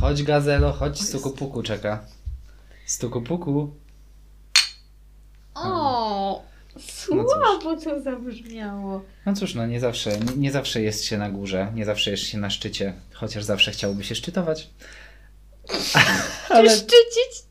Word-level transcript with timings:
Chodź 0.00 0.22
gazelo, 0.22 0.72
chodź, 0.72 1.00
stukupuku 1.00 1.62
czeka. 1.62 2.04
Stukupuku. 2.86 3.74
O, 5.54 6.42
słabo 6.78 7.76
to 7.84 8.00
zabrzmiało. 8.02 9.04
No 9.26 9.34
cóż, 9.34 9.54
no 9.54 9.66
nie 9.66 9.80
zawsze, 9.80 10.18
nie, 10.20 10.36
nie 10.36 10.52
zawsze 10.52 10.82
jest 10.82 11.04
się 11.04 11.18
na 11.18 11.30
górze, 11.30 11.72
nie 11.74 11.84
zawsze 11.84 12.10
jest 12.10 12.22
się 12.22 12.38
na 12.38 12.50
szczycie, 12.50 12.92
chociaż 13.12 13.44
zawsze 13.44 13.70
chciałoby 13.70 14.04
się 14.04 14.14
szczytować. 14.14 14.70
Ale... 16.48 16.70
szczycić? 16.70 17.42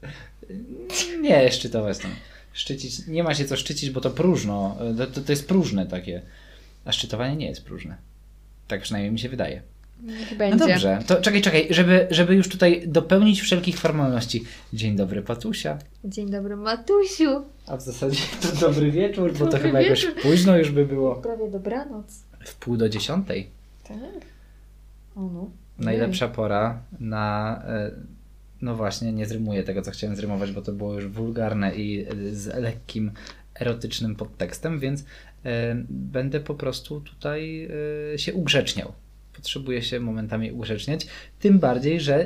Nie, 1.21 1.51
szczytować 1.51 1.97
tam. 1.97 2.11
Szczycić, 2.53 3.07
nie 3.07 3.23
ma 3.23 3.35
się 3.35 3.45
co 3.45 3.57
szczycić, 3.57 3.89
bo 3.89 4.01
to 4.01 4.09
próżno, 4.09 4.77
to, 4.97 5.07
to, 5.07 5.21
to 5.21 5.31
jest 5.31 5.47
próżne 5.47 5.85
takie. 5.85 6.21
A 6.85 6.91
szczytowanie 6.91 7.35
nie 7.35 7.47
jest 7.47 7.65
próżne. 7.65 7.97
Tak 8.67 8.81
przynajmniej 8.81 9.11
mi 9.11 9.19
się 9.19 9.29
wydaje. 9.29 9.61
Niech 10.03 10.31
No 10.31 10.37
będzie. 10.37 10.57
dobrze, 10.67 10.99
to 11.07 11.21
czekaj, 11.21 11.41
czekaj, 11.41 11.67
żeby, 11.69 12.07
żeby 12.11 12.35
już 12.35 12.49
tutaj 12.49 12.83
dopełnić 12.87 13.41
wszelkich 13.41 13.79
formalności. 13.79 14.43
Dzień 14.73 14.95
dobry, 14.95 15.21
Patusia. 15.21 15.77
Dzień 16.03 16.29
dobry, 16.31 16.55
Matusiu. 16.55 17.41
A 17.67 17.77
w 17.77 17.81
zasadzie 17.81 18.19
to 18.41 18.67
dobry 18.67 18.91
wieczór, 18.91 19.33
bo 19.33 19.47
to 19.47 19.57
chyba 19.57 19.81
jakoś 19.81 20.05
późno 20.21 20.57
już 20.57 20.71
by 20.71 20.85
było. 20.85 21.15
Prawie 21.15 21.51
dobranoc. 21.51 22.23
W 22.45 22.55
pół 22.55 22.77
do 22.77 22.89
dziesiątej. 22.89 23.47
Tak. 23.87 23.97
O 25.15 25.21
no. 25.21 25.49
Najlepsza 25.79 26.27
pora 26.27 26.79
na. 26.99 27.63
e, 27.67 27.91
No 28.61 28.75
właśnie, 28.75 29.13
nie 29.13 29.25
zrymuję 29.25 29.63
tego, 29.63 29.81
co 29.81 29.91
chciałem 29.91 30.15
zrymować, 30.15 30.51
bo 30.51 30.61
to 30.61 30.71
było 30.71 30.93
już 30.93 31.07
wulgarne 31.07 31.75
i 31.75 32.05
e, 32.05 32.35
z 32.35 32.45
lekkim 32.61 33.11
erotycznym 33.59 34.15
podtekstem, 34.15 34.79
więc 34.79 35.03
e, 35.45 35.75
będę 35.89 36.39
po 36.39 36.55
prostu 36.55 37.01
tutaj 37.01 37.69
się 38.15 38.33
ugrzeczniał. 38.33 38.93
Potrzebuję 39.37 39.81
się 39.81 39.99
momentami 39.99 40.51
ugrzeczniać. 40.51 41.07
Tym 41.39 41.59
bardziej, 41.59 41.99
że 42.01 42.25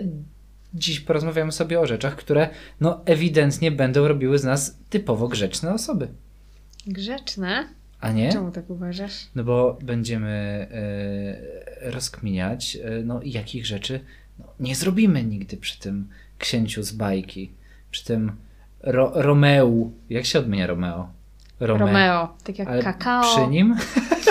dziś 0.74 1.00
porozmawiamy 1.00 1.52
sobie 1.52 1.80
o 1.80 1.88
rzeczach, 1.88 2.16
które 2.16 2.50
no 2.82 3.02
ewidentnie 3.06 3.72
będą 3.72 4.08
robiły 4.08 4.40
z 4.40 4.44
nas 4.44 4.78
typowo 4.90 5.28
grzeczne 5.28 5.74
osoby. 5.74 6.08
Grzeczne? 6.88 7.68
A 8.00 8.12
nie? 8.12 8.32
Czemu 8.32 8.52
tak 8.52 8.70
uważasz? 8.70 9.14
No 9.36 9.44
bo 9.44 9.78
będziemy 9.84 10.68
e, 11.82 11.92
rozkminiać, 11.92 12.76
e, 12.84 13.04
no 13.04 13.20
jakich 13.24 13.66
rzeczy 13.66 14.00
no, 14.40 14.46
nie 14.60 14.76
zrobimy 14.76 15.24
nigdy 15.24 15.58
przy 15.58 15.80
tym 15.80 16.08
księciu 16.38 16.84
z 16.84 16.92
bajki, 16.92 17.52
przy 17.92 18.06
tym 18.06 18.32
Ro, 18.84 19.12
Romeu. 19.16 19.92
Jak 20.10 20.26
się 20.26 20.40
odmienia 20.40 20.68
Romeo? 20.68 21.10
Rome- 21.60 21.80
Romeo. 21.80 22.36
Tak 22.44 22.60
jak 22.60 22.68
Ale 22.68 22.84
kakao. 22.84 23.24
przy 23.24 23.48
nim? 23.48 23.76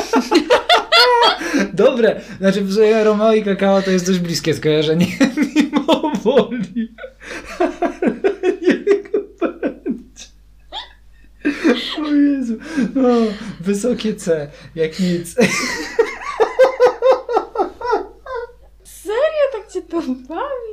Dobre, 1.73 2.21
znaczy 2.39 2.65
Romeo 3.05 3.33
i 3.33 3.43
kakao 3.45 3.83
to 3.83 3.91
jest 3.91 4.07
dość 4.07 4.19
bliskie 4.19 4.55
skojarzenie 4.55 5.07
mimo 5.55 6.13
woli. 6.23 6.95
Niech 8.63 9.11
będzie. 9.41 10.27
O 12.03 12.15
Jezu, 12.15 12.59
o, 12.97 13.33
wysokie 13.61 14.15
C, 14.15 14.51
jak 14.75 15.01
nic. 15.01 15.35
Serio 18.85 19.47
tak 19.53 19.73
cię 19.73 19.83
to 19.83 20.01
bawi? 20.01 20.70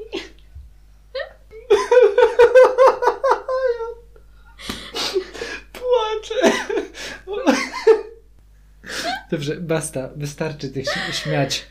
Dobrze, 9.31 9.55
basta, 9.55 10.09
wystarczy 10.15 10.69
tych 10.69 10.85
śm- 10.85 11.11
śmiać. 11.11 11.65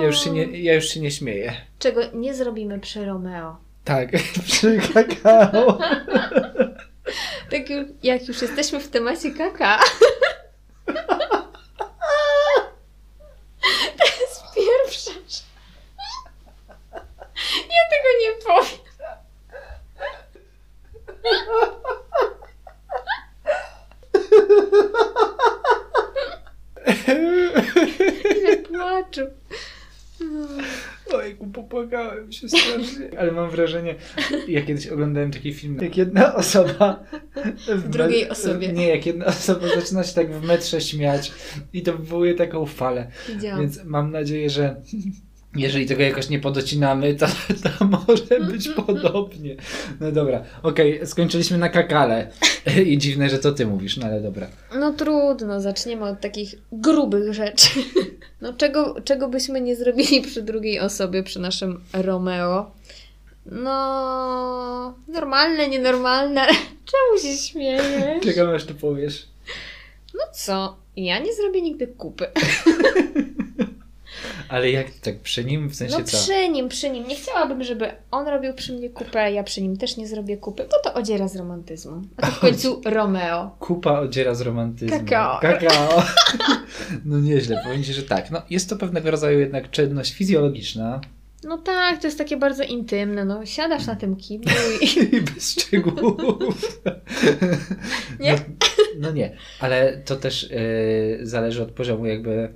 Ja 0.00 0.06
już 0.06 0.20
się 0.24 0.30
nie, 0.30 0.44
ja 0.62 0.74
już 0.74 0.84
się 0.88 1.00
nie 1.00 1.10
śmieję. 1.10 1.52
Czego 1.78 2.00
nie 2.14 2.34
zrobimy 2.34 2.80
przy 2.80 3.04
Romeo. 3.04 3.56
Tak, 3.84 4.08
przy 4.46 4.78
kakao. 4.94 5.78
Tak 7.50 7.62
jak 8.02 8.28
już 8.28 8.42
jesteśmy 8.42 8.80
w 8.80 8.88
temacie 8.88 9.30
kaka. 9.30 9.78
To 13.98 14.04
jest 14.20 14.42
pierwsza 14.54 15.10
rzecz. 15.12 15.42
Ja 17.52 17.82
tego 17.90 18.08
nie 18.22 18.32
powiem. 18.46 18.86
Ile 28.36 28.56
płaczu. 28.56 29.26
Się 32.30 32.48
strasznie. 32.48 33.18
Ale 33.18 33.32
mam 33.32 33.50
wrażenie, 33.50 33.94
ja 34.48 34.62
kiedyś 34.62 34.86
oglądałem 34.86 35.30
taki 35.30 35.54
film, 35.54 35.78
jak 35.82 35.96
jedna 35.96 36.34
osoba... 36.34 37.04
W 37.68 37.88
drugiej 37.88 38.28
osobie. 38.28 38.72
Nie, 38.72 38.88
jak 38.88 39.06
jedna 39.06 39.26
osoba 39.26 39.68
zaczyna 39.68 40.04
się 40.04 40.14
tak 40.14 40.32
w 40.32 40.46
metrze 40.46 40.80
śmiać 40.80 41.32
i 41.72 41.82
to 41.82 41.92
wywołuje 41.92 42.34
taką 42.34 42.66
falę. 42.66 43.10
Widziałam. 43.28 43.60
Więc 43.60 43.84
mam 43.84 44.10
nadzieję, 44.10 44.50
że 44.50 44.82
jeżeli 45.58 45.86
tego 45.86 46.02
jakoś 46.02 46.28
nie 46.28 46.38
podocinamy, 46.38 47.14
to, 47.14 47.26
to 47.78 47.84
może 47.84 48.40
być 48.40 48.68
podobnie. 48.68 49.56
No 50.00 50.12
dobra, 50.12 50.44
okej, 50.62 51.06
skończyliśmy 51.06 51.58
na 51.58 51.68
kakale. 51.68 52.30
I 52.86 52.98
dziwne, 52.98 53.28
że 53.28 53.38
to 53.38 53.52
ty 53.52 53.66
mówisz, 53.66 53.96
no 53.96 54.06
ale 54.06 54.20
dobra. 54.20 54.46
No 54.74 54.92
trudno, 54.92 55.60
zaczniemy 55.60 56.04
od 56.04 56.20
takich 56.20 56.54
grubych 56.72 57.34
rzeczy. 57.34 57.68
No 58.40 58.52
czego, 58.52 58.96
czego 59.04 59.28
byśmy 59.28 59.60
nie 59.60 59.76
zrobili 59.76 60.22
przy 60.22 60.42
drugiej 60.42 60.80
osobie, 60.80 61.22
przy 61.22 61.40
naszym 61.40 61.80
Romeo? 61.92 62.70
No, 63.46 64.94
normalne, 65.08 65.68
nienormalne. 65.68 66.46
Czemu 66.84 67.22
się 67.22 67.42
śmiejesz? 67.42 68.22
Czekam 68.22 68.48
aż 68.48 68.64
to 68.64 68.74
powiesz. 68.74 69.26
No 70.14 70.20
co, 70.32 70.76
ja 70.96 71.18
nie 71.18 71.34
zrobię 71.34 71.62
nigdy 71.62 71.86
kupy. 71.86 72.26
Ale 74.48 74.70
jak 74.70 74.90
tak 74.90 75.18
przy 75.18 75.44
nim, 75.44 75.68
w 75.68 75.74
sensie 75.74 75.98
No 75.98 76.04
co? 76.04 76.16
przy 76.16 76.48
nim, 76.48 76.68
przy 76.68 76.90
nim. 76.90 77.08
Nie 77.08 77.16
chciałabym, 77.16 77.64
żeby 77.64 77.90
on 78.10 78.28
robił 78.28 78.54
przy 78.54 78.72
mnie 78.72 78.90
kupę, 78.90 79.20
a 79.20 79.28
ja 79.28 79.42
przy 79.42 79.62
nim 79.62 79.76
też 79.76 79.96
nie 79.96 80.06
zrobię 80.06 80.36
kupy, 80.36 80.66
bo 80.70 80.90
to 80.90 80.94
odziera 80.94 81.28
z 81.28 81.36
romantyzmu. 81.36 82.02
A 82.16 82.26
to 82.26 82.32
w 82.32 82.40
końcu 82.46 82.80
Romeo. 82.84 83.56
Kupa 83.58 84.00
odziera 84.00 84.34
z 84.34 84.40
romantyzmu. 84.40 84.98
Kakao. 84.98 85.40
Kakao. 85.40 86.02
No 87.04 87.20
nieźle, 87.20 87.60
powiem 87.64 87.84
Ci, 87.84 87.92
że 87.92 88.02
tak. 88.02 88.30
No, 88.30 88.42
jest 88.50 88.70
to 88.70 88.76
pewnego 88.76 89.10
rodzaju 89.10 89.40
jednak 89.40 89.70
czynność 89.70 90.14
fizjologiczna 90.14 91.00
No 91.44 91.58
tak, 91.58 92.00
to 92.00 92.06
jest 92.06 92.18
takie 92.18 92.36
bardzo 92.36 92.62
intymne. 92.62 93.24
No 93.24 93.46
siadasz 93.46 93.86
na 93.86 93.96
tym 93.96 94.16
kiblu 94.16 94.52
i... 94.80 95.16
i 95.16 95.20
bez 95.20 95.50
szczegółów. 95.50 96.80
Nie? 98.20 98.32
No, 98.32 98.38
no 98.98 99.10
nie, 99.10 99.36
ale 99.60 99.98
to 100.04 100.16
też 100.16 100.42
y, 100.42 101.18
zależy 101.22 101.62
od 101.62 101.70
poziomu 101.72 102.06
jakby 102.06 102.52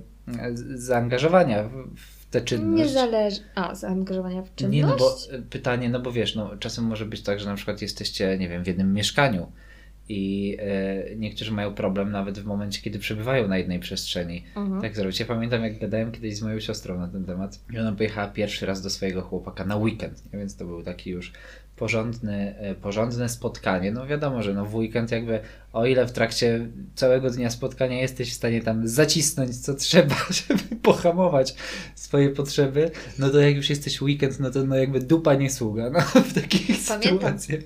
zaangażowania 0.73 1.69
w, 1.95 2.25
tę 2.31 2.41
czynność. 2.41 2.83
Nie 2.83 2.89
zależy... 2.89 3.39
A, 3.55 3.75
zaangażowania 3.75 4.41
w 4.41 4.55
czynność? 4.55 4.75
Nie, 4.75 4.85
no 4.85 4.95
bo 4.97 5.17
y, 5.35 5.41
pytanie, 5.41 5.89
no 5.89 5.99
bo 5.99 6.11
wiesz, 6.11 6.35
no 6.35 6.57
czasem 6.57 6.85
może 6.85 7.05
być 7.05 7.21
tak, 7.21 7.39
że 7.39 7.49
na 7.49 7.55
przykład 7.55 7.81
jesteście, 7.81 8.37
nie 8.37 8.49
wiem, 8.49 8.63
w 8.63 8.67
jednym 8.67 8.93
mieszkaniu 8.93 9.51
i 10.09 10.57
e, 10.59 11.15
niektórzy 11.15 11.51
mają 11.51 11.73
problem 11.73 12.11
nawet 12.11 12.39
w 12.39 12.45
momencie, 12.45 12.81
kiedy 12.81 12.99
przebywają 12.99 13.47
na 13.47 13.57
jednej 13.57 13.79
przestrzeni. 13.79 14.43
Mhm. 14.55 14.81
Tak 14.81 14.95
zrobić. 14.95 15.19
Ja 15.19 15.25
pamiętam, 15.25 15.63
jak 15.63 15.79
gadałem 15.79 16.11
kiedyś 16.11 16.35
z 16.35 16.41
moją 16.41 16.59
siostrą 16.59 16.99
na 16.99 17.07
ten 17.07 17.25
temat 17.25 17.59
i 17.73 17.79
ona 17.79 17.91
pojechała 17.91 18.27
pierwszy 18.27 18.65
raz 18.65 18.81
do 18.81 18.89
swojego 18.89 19.21
chłopaka 19.21 19.65
na 19.65 19.75
weekend, 19.75 20.33
nie? 20.33 20.39
więc 20.39 20.55
to 20.55 20.65
był 20.65 20.83
taki 20.83 21.09
już 21.09 21.33
porządny, 21.81 22.55
e, 22.59 22.75
porządne 22.75 23.29
spotkanie. 23.29 23.91
No 23.91 24.07
wiadomo, 24.07 24.43
że 24.43 24.53
no 24.53 24.65
w 24.65 24.75
weekend 24.75 25.11
jakby 25.11 25.39
o 25.73 25.85
ile 25.85 26.05
w 26.05 26.11
trakcie 26.11 26.67
całego 26.95 27.29
dnia 27.29 27.49
spotkania 27.49 28.01
jesteś 28.01 28.31
w 28.31 28.33
stanie 28.33 28.61
tam 28.61 28.87
zacisnąć 28.87 29.57
co 29.57 29.73
trzeba, 29.73 30.15
żeby 30.47 30.75
pohamować 30.81 31.55
swoje 31.95 32.29
potrzeby, 32.29 32.91
no 33.19 33.29
to 33.29 33.39
jak 33.39 33.55
już 33.55 33.69
jesteś 33.69 34.01
weekend, 34.01 34.39
no 34.39 34.51
to 34.51 34.63
no 34.63 34.75
jakby 34.75 34.99
dupa 34.99 35.33
nie 35.33 35.49
sługa 35.49 35.89
no, 35.89 35.99
w 36.29 36.33
takich 36.33 36.77
Pamiętam. 36.87 37.39
sytuacjach. 37.39 37.61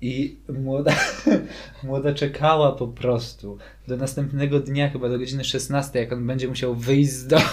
I 0.00 0.36
młoda, 0.48 0.94
młoda 1.82 2.14
czekała 2.14 2.72
po 2.72 2.88
prostu 2.88 3.58
do 3.88 3.96
następnego 3.96 4.60
dnia, 4.60 4.90
chyba 4.90 5.08
do 5.08 5.18
godziny 5.18 5.44
16, 5.44 5.98
jak 5.98 6.12
on 6.12 6.26
będzie 6.26 6.48
musiał 6.48 6.74
wyjść 6.74 7.10
z 7.10 7.26
domu. 7.26 7.44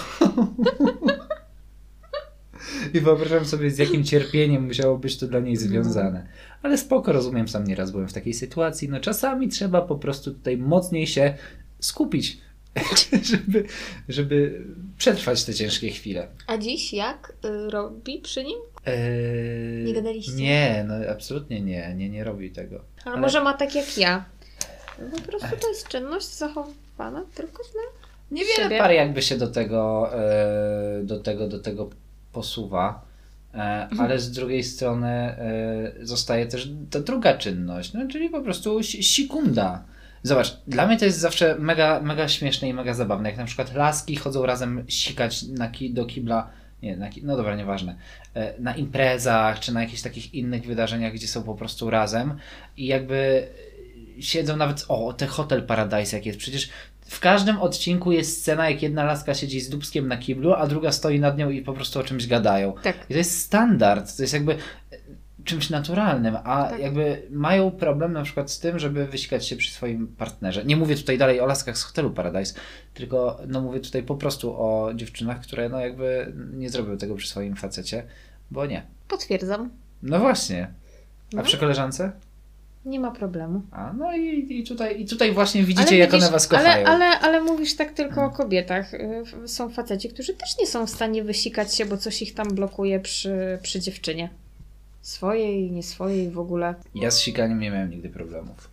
I 2.98 3.00
wyobrażam 3.00 3.44
sobie, 3.44 3.70
z 3.70 3.78
jakim 3.78 4.04
cierpieniem 4.04 4.66
musiało 4.66 4.98
być 4.98 5.18
to 5.18 5.26
dla 5.26 5.40
niej 5.40 5.56
związane. 5.56 6.26
Ale 6.62 6.78
spoko, 6.78 7.12
rozumiem, 7.12 7.48
sam 7.48 7.64
nieraz 7.64 7.90
byłem 7.90 8.08
w 8.08 8.12
takiej 8.12 8.34
sytuacji. 8.34 8.88
No 8.88 9.00
czasami 9.00 9.48
trzeba 9.48 9.82
po 9.82 9.96
prostu 9.96 10.30
tutaj 10.34 10.56
mocniej 10.56 11.06
się 11.06 11.34
skupić, 11.80 12.38
żeby, 13.30 13.64
żeby 14.08 14.62
przetrwać 14.98 15.44
te 15.44 15.54
ciężkie 15.54 15.90
chwile. 15.90 16.28
A 16.46 16.58
dziś 16.58 16.92
jak 16.92 17.32
y, 17.44 17.70
robi 17.70 18.18
przy 18.18 18.44
nim? 18.44 18.58
Eee, 18.86 19.84
Nie 19.84 19.94
gadaliście? 19.94 20.32
Nie, 20.32 20.84
no 20.88 20.94
absolutnie 21.10 21.60
nie, 21.60 21.94
nie, 21.96 22.08
nie 22.10 22.24
robi 22.24 22.50
tego. 22.50 22.76
Ale, 23.04 23.12
Ale- 23.12 23.20
może 23.20 23.40
ma 23.40 23.52
tak 23.54 23.74
jak 23.74 23.98
ja. 23.98 24.24
No, 24.98 25.18
po 25.18 25.22
prostu 25.22 25.56
to 25.60 25.68
jest 25.68 25.88
czynność 25.88 26.26
zachowana 26.26 27.24
tylko 27.34 27.62
dla... 27.72 27.82
Niewiele 28.30 28.56
siebie. 28.56 28.78
par 28.78 28.90
jakby 28.92 29.22
się 29.22 29.36
do 29.36 29.46
tego, 29.48 30.10
e, 30.14 31.00
do 31.02 31.20
tego, 31.20 31.48
do 31.48 31.58
tego 31.58 31.90
posuwa. 32.34 33.04
E, 33.54 33.88
ale 33.98 34.18
z 34.18 34.30
drugiej 34.30 34.62
strony 34.62 35.08
e, 35.08 35.92
zostaje 36.02 36.46
też 36.46 36.68
ta 36.90 37.00
druga 37.00 37.34
czynność, 37.38 37.92
no, 37.92 38.08
czyli 38.08 38.30
po 38.30 38.40
prostu 38.40 38.82
si- 38.82 39.02
sikunda. 39.02 39.84
Zobacz, 40.22 40.56
dla 40.66 40.86
mnie 40.86 40.96
to 40.98 41.04
jest 41.04 41.18
zawsze 41.18 41.56
mega, 41.58 42.00
mega 42.00 42.28
śmieszne 42.28 42.68
i 42.68 42.74
mega 42.74 42.94
zabawne. 42.94 43.28
Jak 43.28 43.38
na 43.38 43.44
przykład 43.44 43.74
laski 43.74 44.16
chodzą 44.16 44.46
razem 44.46 44.84
sikać 44.88 45.42
na 45.42 45.68
ki- 45.68 45.90
do 45.94 46.06
kibla, 46.06 46.50
nie, 46.82 46.96
na 46.96 47.08
ki- 47.10 47.24
no 47.24 47.36
dobra, 47.36 47.56
nieważne, 47.56 47.96
e, 48.34 48.54
na 48.58 48.74
imprezach 48.76 49.60
czy 49.60 49.72
na 49.74 49.80
jakichś 49.82 50.02
takich 50.02 50.34
innych 50.34 50.66
wydarzeniach, 50.66 51.12
gdzie 51.12 51.28
są 51.28 51.42
po 51.42 51.54
prostu 51.54 51.90
razem 51.90 52.34
i 52.76 52.86
jakby 52.86 53.46
siedzą 54.20 54.56
nawet, 54.56 54.84
o, 54.88 55.12
ten 55.12 55.28
Hotel 55.28 55.62
Paradise 55.62 56.16
jak 56.16 56.26
jest, 56.26 56.38
przecież 56.38 56.68
w 57.04 57.20
każdym 57.20 57.58
odcinku 57.58 58.12
jest 58.12 58.40
scena, 58.40 58.70
jak 58.70 58.82
jedna 58.82 59.04
laska 59.04 59.34
siedzi 59.34 59.60
z 59.60 59.68
dubskiem 59.68 60.08
na 60.08 60.16
kiblu, 60.16 60.52
a 60.54 60.66
druga 60.66 60.92
stoi 60.92 61.20
nad 61.20 61.38
nią 61.38 61.50
i 61.50 61.62
po 61.62 61.72
prostu 61.72 62.00
o 62.00 62.02
czymś 62.04 62.26
gadają. 62.26 62.74
Tak. 62.82 62.96
I 63.10 63.12
to 63.12 63.18
jest 63.18 63.40
standard, 63.40 64.16
to 64.16 64.22
jest 64.22 64.32
jakby 64.32 64.52
e, 64.52 64.56
czymś 65.44 65.70
naturalnym, 65.70 66.36
a 66.44 66.64
Tak. 66.68 66.80
jakby 66.80 67.22
mają 67.30 67.70
problem 67.70 68.12
na 68.12 68.22
przykład 68.22 68.50
z 68.50 68.58
tym, 68.60 68.78
żeby 68.78 69.06
wysikać 69.06 69.46
się 69.48 69.56
przy 69.56 69.70
swoim 69.72 70.06
partnerze. 70.06 70.64
Nie 70.64 70.76
mówię 70.76 70.96
tutaj 70.96 71.18
dalej 71.18 71.40
o 71.40 71.46
laskach 71.46 71.78
z 71.78 71.82
hotelu 71.82 72.10
Paradise, 72.10 72.54
tylko 72.94 73.38
no 73.46 73.60
mówię 73.60 73.80
tutaj 73.80 74.02
po 74.02 74.14
prostu 74.14 74.52
o 74.56 74.90
dziewczynach, 74.94 75.40
które 75.40 75.68
no 75.68 75.80
jakby 75.80 76.32
nie 76.52 76.70
zrobią 76.70 76.98
tego 76.98 77.14
przy 77.14 77.28
swoim 77.28 77.56
facecie, 77.56 78.02
bo 78.50 78.66
nie. 78.66 78.82
Potwierdzam. 79.08 79.70
No 80.02 80.18
właśnie. 80.18 80.68
A 81.32 81.36
No. 81.36 81.42
przy 81.42 81.58
koleżance? 81.58 82.12
Nie 82.84 83.00
ma 83.00 83.10
problemu. 83.10 83.62
A 83.70 83.92
no 83.92 84.16
i, 84.16 84.58
i, 84.60 84.64
tutaj, 84.64 85.00
i 85.00 85.06
tutaj 85.06 85.32
właśnie 85.32 85.64
widzicie, 85.64 85.88
Ale 85.88 85.96
jak 85.96 86.10
widzisz, 86.10 86.24
one 86.24 86.32
was 86.32 86.48
kochają. 86.48 86.86
Ale, 86.86 86.86
ale, 86.86 87.20
ale 87.20 87.40
mówisz 87.40 87.76
tak 87.76 87.92
tylko 87.92 88.24
o 88.24 88.30
kobietach. 88.30 88.94
Y, 88.94 89.24
Są 89.46 89.70
faceci, 89.70 90.08
którzy 90.08 90.34
też 90.34 90.58
nie 90.58 90.66
są 90.66 90.86
w 90.86 90.90
stanie 90.90 91.24
wysikać 91.24 91.74
się, 91.74 91.86
bo 91.86 91.96
coś 91.96 92.22
ich 92.22 92.34
tam 92.34 92.54
blokuje 92.54 93.00
przy, 93.00 93.58
przy 93.62 93.80
dziewczynie. 93.80 94.30
Swojej, 95.02 95.70
nie 95.72 95.82
swojej 95.82 96.30
w 96.30 96.38
ogóle. 96.38 96.74
Ja 96.94 97.10
z 97.10 97.20
sikaniem 97.20 97.60
nie 97.60 97.70
miałem 97.70 97.90
nigdy 97.90 98.08
problemów. 98.08 98.70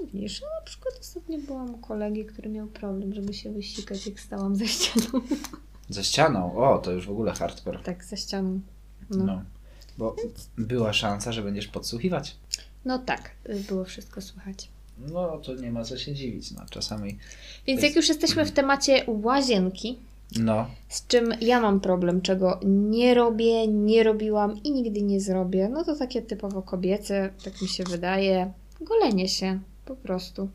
No 0.00 0.06
Widzisz, 0.12 0.40
no, 0.40 0.46
na 0.60 0.66
przykład 0.66 0.98
ostatnio 1.00 1.38
byłam 1.38 1.74
u 1.74 1.78
kolegi, 1.78 2.24
który 2.24 2.48
miał 2.48 2.66
problem, 2.66 3.14
żeby 3.14 3.34
się 3.34 3.52
wysikać, 3.52 4.06
jak 4.06 4.20
stałam 4.20 4.56
za 4.56 4.66
ścianą. 4.66 5.24
Ze 5.88 6.04
ścianą, 6.04 6.56
o, 6.56 6.78
to 6.78 6.92
już 6.92 7.06
w 7.06 7.10
ogóle 7.10 7.32
hardcore. 7.32 7.78
Tak, 7.78 8.04
za 8.04 8.16
ścianą. 8.16 8.60
No, 9.10 9.24
no. 9.24 9.42
Bo 9.98 10.16
była 10.58 10.92
szansa, 10.92 11.32
że 11.32 11.42
będziesz 11.42 11.68
podsłuchiwać. 11.68 12.36
Tak, 12.98 13.30
y, 13.48 13.60
było 13.68 13.84
wszystko 13.84 14.20
słychać. 14.20 14.68
No 14.98 15.38
to 15.38 15.54
nie 15.54 15.72
ma 15.72 15.84
co 15.84 15.98
się 15.98 16.14
dziwić, 16.14 16.50
no 16.50 16.62
czasami. 16.70 17.18
Więc 17.66 17.80
To 17.80 17.86
jak 17.86 17.96
już 17.96 18.08
jesteśmy 18.08 18.44
w 18.44 18.52
temacie 18.52 19.04
łazienki, 19.06 19.98
No, 20.40 20.66
z 20.88 21.06
czym 21.06 21.34
ja 21.40 21.60
mam 21.60 21.80
problem, 21.80 22.22
czego 22.22 22.60
nie 22.64 23.14
robię, 23.14 23.68
nie 23.68 24.02
robiłam 24.02 24.62
i 24.62 24.72
nigdy 24.72 25.02
nie 25.02 25.20
zrobię, 25.20 25.68
no 25.68 25.84
to 25.84 25.96
takie 25.96 26.22
typowo 26.22 26.62
kobiece, 26.62 27.30
tak 27.44 27.62
mi 27.62 27.68
się 27.68 27.84
wydaje, 27.84 28.52
golenie 28.80 29.28
się 29.28 29.60
po 29.84 29.96
prostu. 29.96 30.48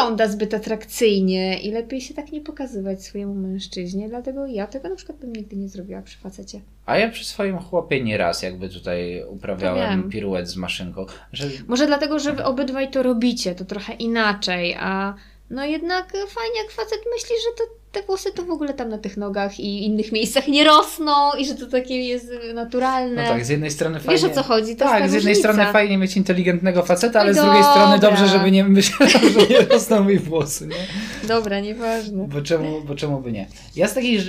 Wygląda 0.00 0.28
zbyt 0.28 0.54
atrakcyjnie 0.54 1.60
i 1.60 1.72
lepiej 1.72 2.00
się 2.00 2.14
tak 2.14 2.32
nie 2.32 2.40
pokazywać 2.40 3.04
swojemu 3.04 3.34
mężczyźnie, 3.34 4.08
dlatego 4.08 4.46
ja 4.46 4.66
tego 4.66 4.88
na 4.88 4.96
przykład 4.96 5.18
bym 5.18 5.32
nigdy 5.32 5.56
nie 5.56 5.68
zrobiła 5.68 6.02
przy 6.02 6.18
facecie. 6.18 6.60
a 6.86 6.98
ja 6.98 7.08
przy 7.10 7.24
swoim 7.24 7.58
chłopie 7.58 8.04
nieraz 8.04 8.42
jakby 8.42 8.68
tutaj 8.68 9.24
uprawiałem 9.28 10.10
piruet 10.10 10.48
z 10.48 10.56
maszynką. 10.56 11.06
Że 11.32 11.48
Może 11.68 11.86
dlatego, 11.86 12.18
że 12.18 12.32
wy 12.32 12.44
obydwaj 12.44 12.90
to 12.90 13.02
robicie, 13.02 13.54
to 13.54 13.64
trochę 13.64 13.92
inaczej, 13.92 14.76
a 14.80 15.14
no 15.50 15.64
jednak 15.64 16.12
fajnie 16.12 16.62
jak 16.62 16.70
facet 16.70 17.00
myśli, 17.14 17.36
że 17.36 17.56
to, 17.58 17.79
te 17.92 18.02
włosy 18.02 18.32
to 18.32 18.44
w 18.44 18.50
ogóle 18.50 18.74
tam 18.74 18.88
na 18.88 18.98
tych 18.98 19.16
nogach 19.16 19.60
i 19.60 19.84
innych 19.86 20.12
miejscach 20.12 20.48
nie 20.48 20.64
rosną 20.64 21.12
i 21.38 21.46
że 21.46 21.54
to 21.54 21.66
takie 21.66 22.02
jest 22.04 22.32
naturalne. 22.54 23.22
no 23.22 23.28
tak, 23.28 23.44
z 23.44 23.48
jednej 23.48 23.70
strony 23.70 24.00
fajnie... 24.00 24.22
Wiesz 24.22 24.30
o 24.30 24.34
co 24.34 24.42
chodzi? 24.42 24.76
To 24.76 24.84
tak, 24.84 25.10
z 25.10 25.12
jednej 25.14 25.34
różnica. 25.34 25.52
strony 25.52 25.72
fajnie 25.72 25.98
mieć 25.98 26.16
inteligentnego 26.16 26.82
faceta, 26.82 27.20
ale 27.20 27.32
No 27.32 27.42
z 27.42 27.44
drugiej 27.44 27.62
strony 27.64 27.98
dobra. 27.98 28.10
dobrze, 28.10 28.28
żeby 28.28 28.50
nie 28.50 28.64
myślał, 28.64 29.08
że 29.10 29.18
nie 29.50 29.60
rosną 29.60 30.04
mi 30.04 30.18
włosy, 30.18 30.66
nie? 30.66 31.28
Dobra, 31.28 31.60
nieważne. 31.60 32.28
Bo 32.28 32.42
czemu, 32.42 32.80
bo 32.80 32.94
czemu 32.94 33.20
by 33.20 33.32
nie? 33.32 33.46
Ja 33.76 33.88
z 33.88 33.94
takich 33.94 34.20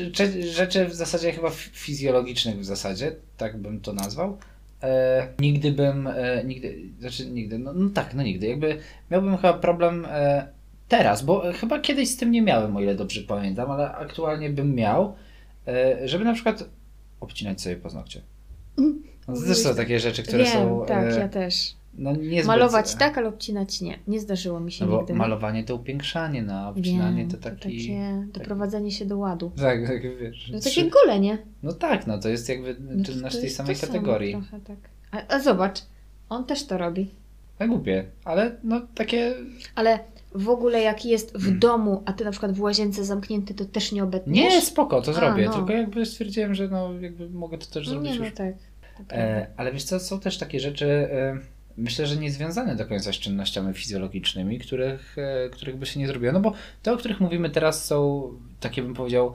rzeczy, 0.42 0.86
w 0.86 0.94
zasadzie 0.94 1.32
chyba 1.32 1.50
fizjologicznych 1.72 2.60
w 2.60 2.66
zasadzie, 2.66 3.16
tak 3.38 3.58
bym 3.58 3.80
to 3.80 3.94
nazwał, 3.94 4.38
e, 4.84 5.28
nigdy 5.40 5.72
bym, 5.72 6.08
e, 6.08 6.44
nigdy, 6.46 6.78
znaczy 7.00 7.26
nigdy, 7.26 7.60
no, 7.60 7.74
no 7.74 7.90
tak, 7.90 8.14
no 8.14 8.24
nigdy, 8.24 8.48
jakby 8.48 8.78
miałbym 9.12 9.38
chyba 9.38 9.54
problem 9.54 10.06
e, 10.10 10.48
teraz, 10.92 11.22
bo 11.24 11.50
e, 11.50 11.54
chyba 11.54 11.80
kiedyś 11.80 12.10
z 12.10 12.18
tym 12.18 12.32
nie 12.32 12.42
miałem, 12.42 12.76
o 12.78 12.82
ile 12.82 12.96
dobrze 12.96 13.22
pamiętam, 13.22 13.72
ale 13.72 13.92
aktualnie 13.92 14.50
bym 14.50 14.76
miał, 14.76 15.16
e, 15.68 16.08
żeby 16.08 16.26
na 16.26 16.34
przykład 16.34 16.70
obcinać 17.20 17.62
sobie 17.62 17.76
paznokcie. 17.76 18.22
No, 19.28 19.36
to 19.36 19.42
też 19.42 19.58
są 19.58 19.76
takie 19.76 20.00
rzeczy, 20.00 20.24
które 20.24 20.44
Wiem, 20.44 20.54
są 20.54 20.86
tak, 20.88 21.14
e, 21.14 21.20
ja 21.20 21.30
też. 21.30 21.76
no, 21.94 22.12
niezbyt... 22.16 22.46
Malować 22.46 22.96
tak, 22.96 23.18
ale 23.18 23.28
obcinać 23.28 23.82
nie. 23.82 24.00
Nie 24.08 24.20
zdarzyło 24.20 24.60
mi 24.60 24.72
się 24.72 24.86
No 24.86 24.92
bo 24.92 24.98
nigdy. 24.98 25.14
malowanie 25.14 25.64
to 25.64 25.76
upiększanie, 25.76 26.42
no 26.44 26.54
a 26.54 26.70
obcinanie 26.70 27.18
Wiem, 27.22 27.32
to 27.32 27.38
taki... 27.38 27.58
takie 27.58 28.28
doprowadzenie 28.34 28.92
się 28.92 29.06
do 29.06 29.18
ładu. 29.18 29.52
Tak, 29.58 29.88
tak, 29.88 30.02
wiesz. 30.20 30.52
To 30.54 30.60
takie 30.60 30.90
golenie. 30.90 31.38
No 31.64 31.74
tak, 31.74 32.08
no 32.08 32.18
to 32.20 32.30
jest 32.30 32.50
jakby 32.50 32.76
No 32.80 33.04
to- 33.04 33.12
czynność 33.12 33.36
to 33.36 33.42
tej 33.42 33.50
samej 33.50 33.76
to 33.76 33.88
kategorii. 33.88 34.32
Trochę, 34.34 34.60
tak. 34.60 34.78
a, 35.12 35.36
a 35.36 35.40
zobacz, 35.40 35.80
on 36.30 36.46
też 36.46 36.66
to 36.66 36.78
robi. 36.78 37.10
Na 37.60 37.68
głupie, 37.68 38.06
ale 38.26 38.56
no 38.64 38.82
takie... 38.96 39.34
Ale 39.76 40.00
w 40.36 40.50
ogóle 40.50 40.82
jak 40.82 41.06
jest 41.06 41.32
Hmm. 41.34 41.56
w 41.56 41.60
domu, 41.60 42.04
a 42.06 42.14
ty 42.14 42.24
na 42.26 42.32
przykład 42.32 42.52
w 42.52 42.62
łazience 42.62 43.06
zamknięty, 43.06 43.54
to 43.54 43.66
też 43.66 43.92
nie 43.92 44.04
obetniesz? 44.04 44.54
Nie, 44.54 44.62
spoko, 44.62 45.02
to 45.02 45.12
A, 45.12 45.14
zrobię, 45.14 45.46
no. 45.46 45.54
tylko 45.54 45.72
jakby 45.74 46.06
stwierdziłem, 46.06 46.56
że 46.56 46.68
no 46.68 46.94
jakby 47.02 47.30
mogę 47.30 47.58
to 47.58 47.66
też 47.66 47.90
zrobić 47.90 48.12
nie, 48.14 48.20
no 48.20 48.26
już. 48.26 48.34
tak. 48.34 48.54
E, 49.12 49.48
ale 49.58 49.72
wiesz 49.72 49.84
co, 49.84 50.00
są 50.00 50.20
też 50.20 50.38
takie 50.38 50.60
rzeczy, 50.60 50.86
e, 50.90 51.38
myślę, 51.78 52.08
że 52.08 52.18
nie 52.18 52.32
związane 52.32 52.76
do 52.76 52.86
końca 52.86 53.14
z 53.14 53.16
czynnościami 53.16 53.74
fizjologicznymi, 53.74 54.60
których, 54.60 55.16
e, 55.18 55.50
których 55.50 55.78
by 55.78 55.86
się 55.86 56.00
nie 56.00 56.08
zrobiło. 56.08 56.34
No 56.34 56.40
bo 56.40 56.54
te, 56.84 56.94
o 56.94 56.98
których 56.98 57.20
mówimy 57.20 57.50
teraz 57.50 57.86
są 57.86 58.24
takie 58.60 58.82
bym 58.82 58.94
powiedział 58.94 59.34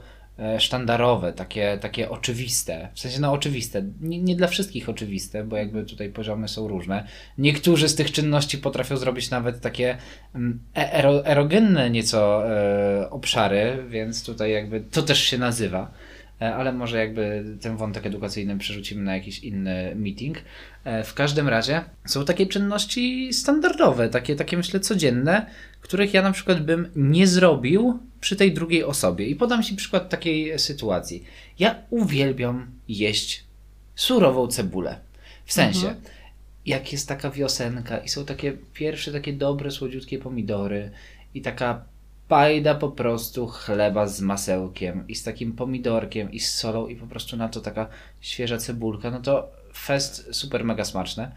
sztandarowe, 0.59 1.33
takie, 1.33 1.79
takie 1.81 2.11
oczywiste. 2.11 2.89
W 2.95 3.01
sensie 3.01 3.21
no 3.21 3.33
oczywiste. 3.33 3.83
Nie, 4.01 4.23
nie 4.23 4.37
dla 4.37 4.47
wszystkich 4.49 4.89
oczywiste, 4.89 5.45
bo 5.45 5.57
jakby 5.57 5.85
tutaj 5.85 6.09
poziomy 6.09 6.49
są 6.49 6.69
różne. 6.69 7.07
Niektórzy 7.39 7.89
z 7.89 7.95
tych 7.95 8.13
czynności 8.13 8.59
potrafią 8.59 8.97
zrobić 8.97 9.31
nawet 9.31 9.61
takie 9.61 9.97
mm, 10.35 10.61
e- 10.77 10.93
ero, 10.93 11.27
erogenne 11.27 11.91
nieco 11.91 12.51
e, 12.51 13.11
obszary, 13.11 13.85
więc 13.89 14.25
tutaj 14.25 14.53
jakby 14.53 14.81
to 14.81 15.03
też 15.03 15.23
się 15.23 15.39
nazywa. 15.39 15.91
E, 16.43 16.55
Ale 16.55 16.73
może 16.73 16.99
jakby 16.99 17.45
ten 17.61 17.77
wątek 17.77 18.07
edukacyjny 18.07 18.59
przerzucimy 18.59 19.03
na 19.03 19.15
jakiś 19.15 19.39
inny 19.39 19.93
meeting. 19.95 20.39
E, 20.85 21.05
W 21.05 21.15
każdym 21.15 21.49
razie 21.49 21.85
są 22.07 22.25
takie 22.25 22.47
czynności 22.47 23.33
standardowe, 23.33 24.09
takie, 24.09 24.37
takie 24.37 24.57
myślę 24.57 24.81
codzienne, 24.81 25.47
których 25.81 26.15
ja 26.15 26.23
na 26.23 26.33
przykład 26.33 26.63
bym 26.63 26.89
nie 26.97 27.27
zrobił 27.27 27.99
przy 28.21 28.37
tej 28.37 28.55
drugiej 28.55 28.85
osobie. 28.85 29.27
I 29.27 29.35
podam 29.37 29.63
Ci 29.63 29.75
przykład 29.77 30.09
takiej 30.09 30.59
sytuacji. 30.59 31.25
Ja 31.59 31.75
uwielbiam 31.91 32.71
jeść 32.89 33.45
surową 33.95 34.47
cebulę. 34.49 35.01
W 35.45 35.53
sensie, 35.53 35.87
Mhm. 35.87 36.05
jak 36.67 36.93
jest 36.93 37.09
taka 37.09 37.31
wiosenka 37.31 37.99
i 37.99 38.09
są 38.09 38.25
takie 38.25 38.53
pierwsze 38.75 39.13
takie 39.13 39.33
dobre, 39.33 39.71
słodziutkie 39.71 40.19
pomidory 40.19 40.91
i 41.35 41.43
taka 41.43 41.85
pajda 42.29 42.75
po 42.75 42.89
prostu 42.89 43.47
chleba 43.47 44.07
z 44.07 44.21
masełkiem 44.21 45.05
i 45.09 45.15
z 45.15 45.23
takim 45.23 45.53
pomidorkiem 45.53 46.33
i 46.33 46.41
z 46.41 46.55
solą 46.55 46.87
i 46.87 46.97
po 46.97 47.07
prostu 47.07 47.37
na 47.37 47.49
to 47.49 47.61
taka 47.61 47.89
świeża 48.21 48.59
cebulka, 48.59 49.11
no 49.11 49.21
to 49.21 49.49
fest 49.75 50.29
super 50.33 50.65
mega 50.65 50.85
smaczne 50.85 51.33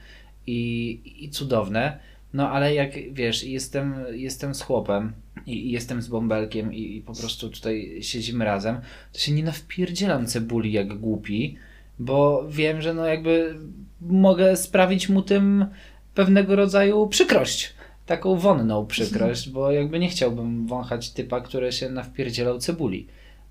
i, 0.47 1.01
i 1.19 1.29
cudowne. 1.29 1.99
No 2.33 2.49
ale 2.51 2.73
jak 2.73 2.91
wiesz, 3.13 3.43
jestem, 3.43 3.95
jestem 4.11 4.55
z 4.55 4.61
chłopem 4.61 5.13
i, 5.45 5.71
jestem 5.71 6.01
z 6.01 6.07
bąbelkiem 6.07 6.73
i, 6.73 6.97
i 6.97 7.01
po 7.01 7.13
prostu 7.13 7.49
tutaj 7.49 7.97
siedzimy 8.01 8.45
razem, 8.45 8.79
to 9.13 9.19
się 9.19 9.31
nie 9.31 9.43
nawpierdzielam 9.43 10.27
cebuli 10.27 10.71
jak 10.71 10.99
głupi, 10.99 11.57
bo 11.99 12.45
wiem, 12.49 12.81
że 12.81 12.93
no 12.93 13.05
jakby 13.05 13.55
mogę 14.01 14.57
sprawić 14.57 15.09
mu 15.09 15.21
tym 15.21 15.65
pewnego 16.13 16.55
rodzaju 16.55 17.07
przykrość. 17.07 17.73
Taką 18.05 18.35
wonną 18.35 18.85
przykrość, 18.85 19.49
bo 19.49 19.71
jakby 19.71 19.99
nie 19.99 20.09
chciałbym 20.09 20.67
wąchać 20.67 21.09
typa, 21.09 21.41
który 21.41 21.71
się 21.71 21.89
nawpierdzielał 21.89 22.59
cebuli. 22.59 23.07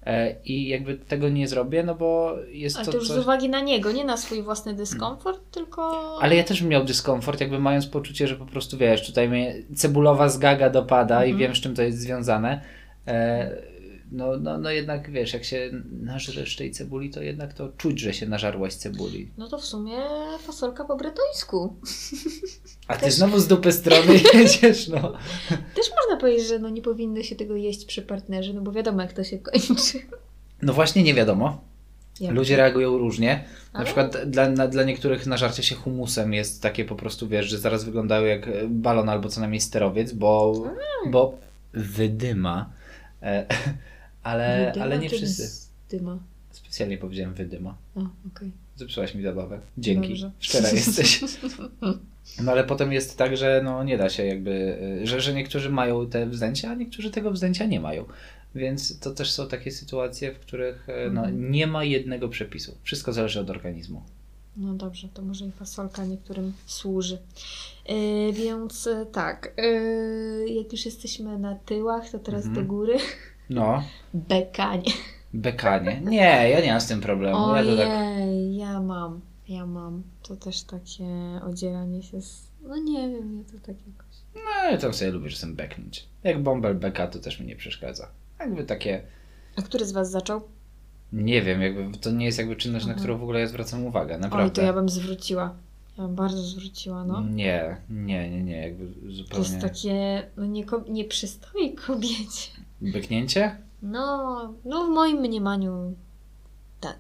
E, 0.09 0.35
I 0.45 0.69
jakby 0.69 0.95
tego 0.97 1.29
nie 1.29 1.49
zrobię, 1.49 1.83
no 1.83 1.95
bo 1.95 2.37
jest 2.51 2.77
Ale 2.77 2.85
to, 2.87 2.93
to 2.93 2.99
już 2.99 3.09
coś... 3.09 3.17
z 3.17 3.21
uwagi 3.21 3.49
na 3.49 3.61
niego, 3.61 3.93
nie 3.93 4.05
na 4.05 4.17
swój 4.17 4.43
własny 4.43 4.75
dyskomfort, 4.75 5.41
tylko... 5.51 6.19
Ale 6.23 6.37
ja 6.37 6.45
też 6.45 6.61
bym 6.61 6.71
miał 6.71 6.85
dyskomfort, 6.85 7.41
jakby 7.41 7.59
mając 7.59 7.87
poczucie, 7.87 8.29
że 8.29 8.37
po 8.37 8.47
prostu 8.47 8.77
wiesz, 8.79 9.07
tutaj 9.07 9.29
mnie 9.29 9.55
cebulowa 9.75 10.29
zgaga 10.29 10.71
dopada 10.71 11.25
i 11.25 11.31
Mhm. 11.31 11.39
wiem, 11.39 11.57
z 11.57 11.61
czym 11.61 11.75
to 11.75 11.83
jest 11.83 11.99
związane. 11.99 12.61
E, 13.07 13.51
no, 14.13 14.37
no, 14.37 14.59
no 14.59 14.71
jednak 14.71 15.11
wiesz, 15.11 15.33
jak 15.33 15.45
się 15.45 15.71
nażresz 16.01 16.57
tej 16.57 16.71
cebuli, 16.71 17.11
to 17.11 17.23
jednak 17.23 17.55
to 17.55 17.69
czuć, 17.69 18.01
że 18.01 18.15
się 18.15 18.27
nażarłaś 18.27 18.75
cebuli. 18.75 19.31
No 19.39 19.49
to 19.49 19.59
w 19.59 19.65
sumie 19.65 19.97
fasolka 20.39 20.85
po 20.85 20.97
bretońsku. 20.97 21.77
A 22.89 22.95
ty 22.95 23.01
Też- 23.01 23.15
znowu 23.15 23.39
z 23.39 23.49
dupy 23.49 23.73
strony 23.73 24.15
jedziesz, 24.35 24.89
no. 24.89 25.01
Też 25.51 25.87
można 26.03 26.21
powiedzieć, 26.21 26.49
że 26.49 26.59
no 26.59 26.69
nie 26.69 26.83
powinno 26.83 27.23
się 27.23 27.37
tego 27.37 27.57
jeść 27.57 27.85
przy 27.85 28.03
partnerze, 28.03 28.53
no 28.53 28.61
bo 28.61 28.73
wiadomo 28.73 29.03
jak 29.03 29.13
to 29.13 29.25
się 29.25 29.39
kończy. 29.39 29.99
No 30.63 30.73
właśnie 30.73 31.03
nie 31.03 31.15
wiadomo. 31.15 31.61
Jak 32.21 32.35
Ludzie 32.35 32.55
to? 32.55 32.63
reagują 32.63 32.99
różnie. 32.99 33.45
Na 33.75 33.85
przykład 33.85 34.17
dla, 34.31 34.49
na, 34.49 34.69
dla 34.69 34.83
niektórych 34.85 35.27
nażarcie 35.27 35.63
się 35.63 35.75
humusem 35.75 36.35
jest 36.35 36.63
takie 36.63 36.85
po 36.85 36.95
prostu, 36.97 37.29
wiesz, 37.29 37.47
że 37.47 37.59
zaraz 37.59 37.85
wyglądają 37.85 38.25
jak 38.25 38.49
e, 38.49 38.53
balon 38.69 39.09
albo 39.09 39.29
co 39.29 39.41
najmniej 39.41 39.61
sterowiec, 39.61 40.13
bo, 40.13 40.65
bo 41.11 41.39
wydyma. 41.73 42.71
E, 43.23 43.47
ale, 44.29 44.67
Wydyma 44.67 44.85
ale 44.85 44.99
nie 44.99 45.09
wszyscy. 45.11 45.69
Dyma. 45.91 46.19
Specjalnie 46.51 46.99
powiedziałem 46.99 47.35
wydyma. 47.35 47.77
A, 47.97 48.01
okej. 48.37 48.53
Zepsułaś 48.77 49.15
mi 49.15 49.23
zabawę. 49.23 49.61
Dzięki. 49.79 50.09
Dobrze. 50.09 50.31
Szczera 50.39 50.71
jesteś. 50.71 51.21
No 52.43 52.53
ale 52.53 52.65
potem 52.65 52.93
jest 52.93 53.19
tak, 53.19 53.37
że 53.37 53.61
no 53.65 53.85
nie 53.85 53.99
da 53.99 54.09
się 54.09 54.25
jakby, 54.27 54.51
y, 55.03 55.07
że, 55.07 55.21
że 55.21 55.35
niektórzy 55.35 55.71
mają 55.71 56.07
te 56.11 56.27
wzdęcia, 56.27 56.71
a 56.71 56.75
niektórzy 56.75 57.11
tego 57.11 57.31
wzdęcia 57.31 57.67
nie 57.67 57.81
mają. 57.81 58.05
Więc 58.55 58.99
to 58.99 59.11
też 59.11 59.31
są 59.33 59.49
takie 59.49 59.71
sytuacje, 59.71 60.33
w 60.35 60.39
których 60.39 60.89
y, 60.89 61.11
no, 61.11 61.21
Mhm. 61.21 61.51
nie 61.51 61.67
ma 61.67 61.85
jednego 61.85 62.29
przepisu. 62.29 62.75
Wszystko 62.83 63.13
zależy 63.13 63.41
od 63.41 63.51
organizmu. 63.51 64.03
No 64.57 64.75
dobrze, 64.75 65.09
to 65.15 65.23
może 65.23 65.47
i 65.47 65.53
fasolka 65.53 66.05
niektórym 66.05 66.53
służy. 66.67 67.19
Yy, 67.89 68.33
więc 68.33 68.87
yy, 68.87 69.07
tak, 69.13 69.55
yy, 69.57 70.49
jak 70.49 70.73
już 70.73 70.85
jesteśmy 70.85 71.39
na 71.39 71.55
tyłach, 71.55 72.11
to 72.11 72.19
teraz 72.19 72.45
Mhm. 72.47 72.67
do 72.67 72.73
góry. 72.73 72.97
No, 73.51 73.83
Bekanie. 74.15 74.93
bekanie. 75.35 76.01
Nie, 76.05 76.49
ja 76.51 76.61
nie 76.61 76.71
mam 76.71 76.81
z 76.81 76.87
tym 76.87 77.01
problemu. 77.01 77.55
Ja 77.55 77.65
to 77.65 77.77
tak... 77.77 77.89
Ojej, 77.89 78.57
ja 78.57 78.81
mam, 78.81 79.21
ja 79.49 79.67
mam. 79.67 80.03
To 80.23 80.37
też 80.37 80.63
takie 80.63 81.07
odzieranie 81.47 82.03
się 82.03 82.21
z... 82.23 82.49
No 82.63 82.77
nie 82.77 83.09
wiem, 83.09 83.39
ja 83.39 83.45
to 83.53 83.67
tak 83.67 83.77
jakoś... 83.87 84.17
No, 84.35 84.71
ja 84.71 84.79
tam 84.79 84.95
sobie 84.95 85.11
lubię 85.11 85.31
czasem 85.31 85.55
beknąć. 85.57 86.07
Jak 86.25 86.43
bąbel 86.43 86.75
beka, 86.75 87.07
to 87.07 87.19
też 87.19 87.41
mi 87.41 87.47
nie 87.47 87.57
przeszkadza. 87.57 88.09
Jakby 88.41 88.65
takie... 88.65 89.03
A 89.57 89.63
który 89.63 89.85
z 89.87 89.93
Was 89.93 90.11
zaczął? 90.11 90.41
Nie 91.13 91.43
wiem, 91.43 91.63
jakby 91.63 91.99
to 91.99 92.11
nie 92.11 92.27
jest 92.27 92.39
jakby 92.39 92.57
czynność, 92.57 92.87
na 92.87 92.93
Aha. 92.93 93.01
którą 93.01 93.19
w 93.19 93.23
ogóle 93.23 93.41
ja 93.41 93.47
zwracam 93.47 93.87
uwagę. 93.87 94.15
Oj, 94.15 94.21
Naprawdę. 94.21 94.51
to 94.55 94.63
ja 94.63 94.73
bym 94.73 94.89
zwróciła. 94.89 95.55
Ja 95.99 96.05
bym 96.05 96.15
bardzo 96.15 96.43
zwróciła, 96.43 97.05
no. 97.05 97.23
Nie, 97.23 97.77
nie, 97.91 98.31
nie, 98.31 98.43
nie, 98.43 98.57
jakby 98.61 98.87
To 98.87 99.13
zupełnie. 99.13 99.45
jest 99.49 99.61
takie, 99.61 100.23
no 100.37 100.47
nie, 100.47 100.65
nie 100.89 101.05
przystoi 101.05 101.75
kobiecie. 101.75 102.51
Beknięcie? 102.81 103.57
No, 103.83 104.55
no 104.65 104.87
w 104.87 104.89
moim 104.89 105.17
mniemaniu 105.17 105.95
tak. 106.81 106.99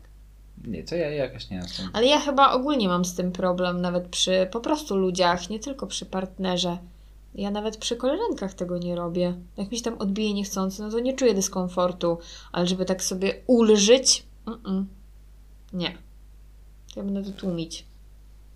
Nie, 0.64 0.84
to 0.84 0.96
ja 0.96 1.10
jakoś 1.10 1.50
nie 1.50 1.60
tym. 1.76 1.88
Ale 1.92 2.06
ja 2.06 2.20
chyba 2.20 2.52
ogólnie 2.52 2.88
mam 2.88 3.04
z 3.04 3.14
tym 3.14 3.32
problem, 3.32 3.80
nawet 3.80 4.08
przy 4.08 4.48
po 4.52 4.60
prostu 4.60 4.96
ludziach, 4.96 5.50
nie 5.50 5.58
tylko 5.58 5.86
przy 5.86 6.06
partnerze. 6.06 6.78
Ja 7.34 7.50
nawet 7.50 7.76
przy 7.76 7.96
koleżankach 7.96 8.54
tego 8.54 8.78
nie 8.78 8.96
robię. 8.96 9.34
Jak 9.56 9.70
mi 9.70 9.76
się 9.76 9.84
tam 9.84 9.98
odbije 9.98 10.34
niechcący, 10.34 10.82
no 10.82 10.90
to 10.90 11.00
nie 11.00 11.12
czuję 11.12 11.34
dyskomfortu, 11.34 12.18
ale 12.52 12.66
żeby 12.66 12.84
tak 12.84 13.02
sobie 13.02 13.34
ulżyć, 13.46 14.26
mm-mm. 14.46 14.84
nie. 15.72 15.90
To 16.94 17.00
ja 17.00 17.04
będę 17.04 17.22
to 17.32 17.40
tłumić. 17.40 17.84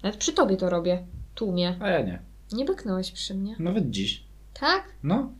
Nawet 0.02 0.18
przy 0.18 0.32
tobie 0.32 0.56
to 0.56 0.70
robię. 0.70 1.06
Tłumię. 1.34 1.76
A 1.80 1.88
ja 1.88 2.02
nie. 2.02 2.22
Nie 2.52 2.64
beknąłeś 2.64 3.10
przy 3.10 3.34
mnie. 3.34 3.56
Nawet 3.58 3.90
dziś. 3.90 4.24
Tak? 4.54 4.84
No. 5.02 5.32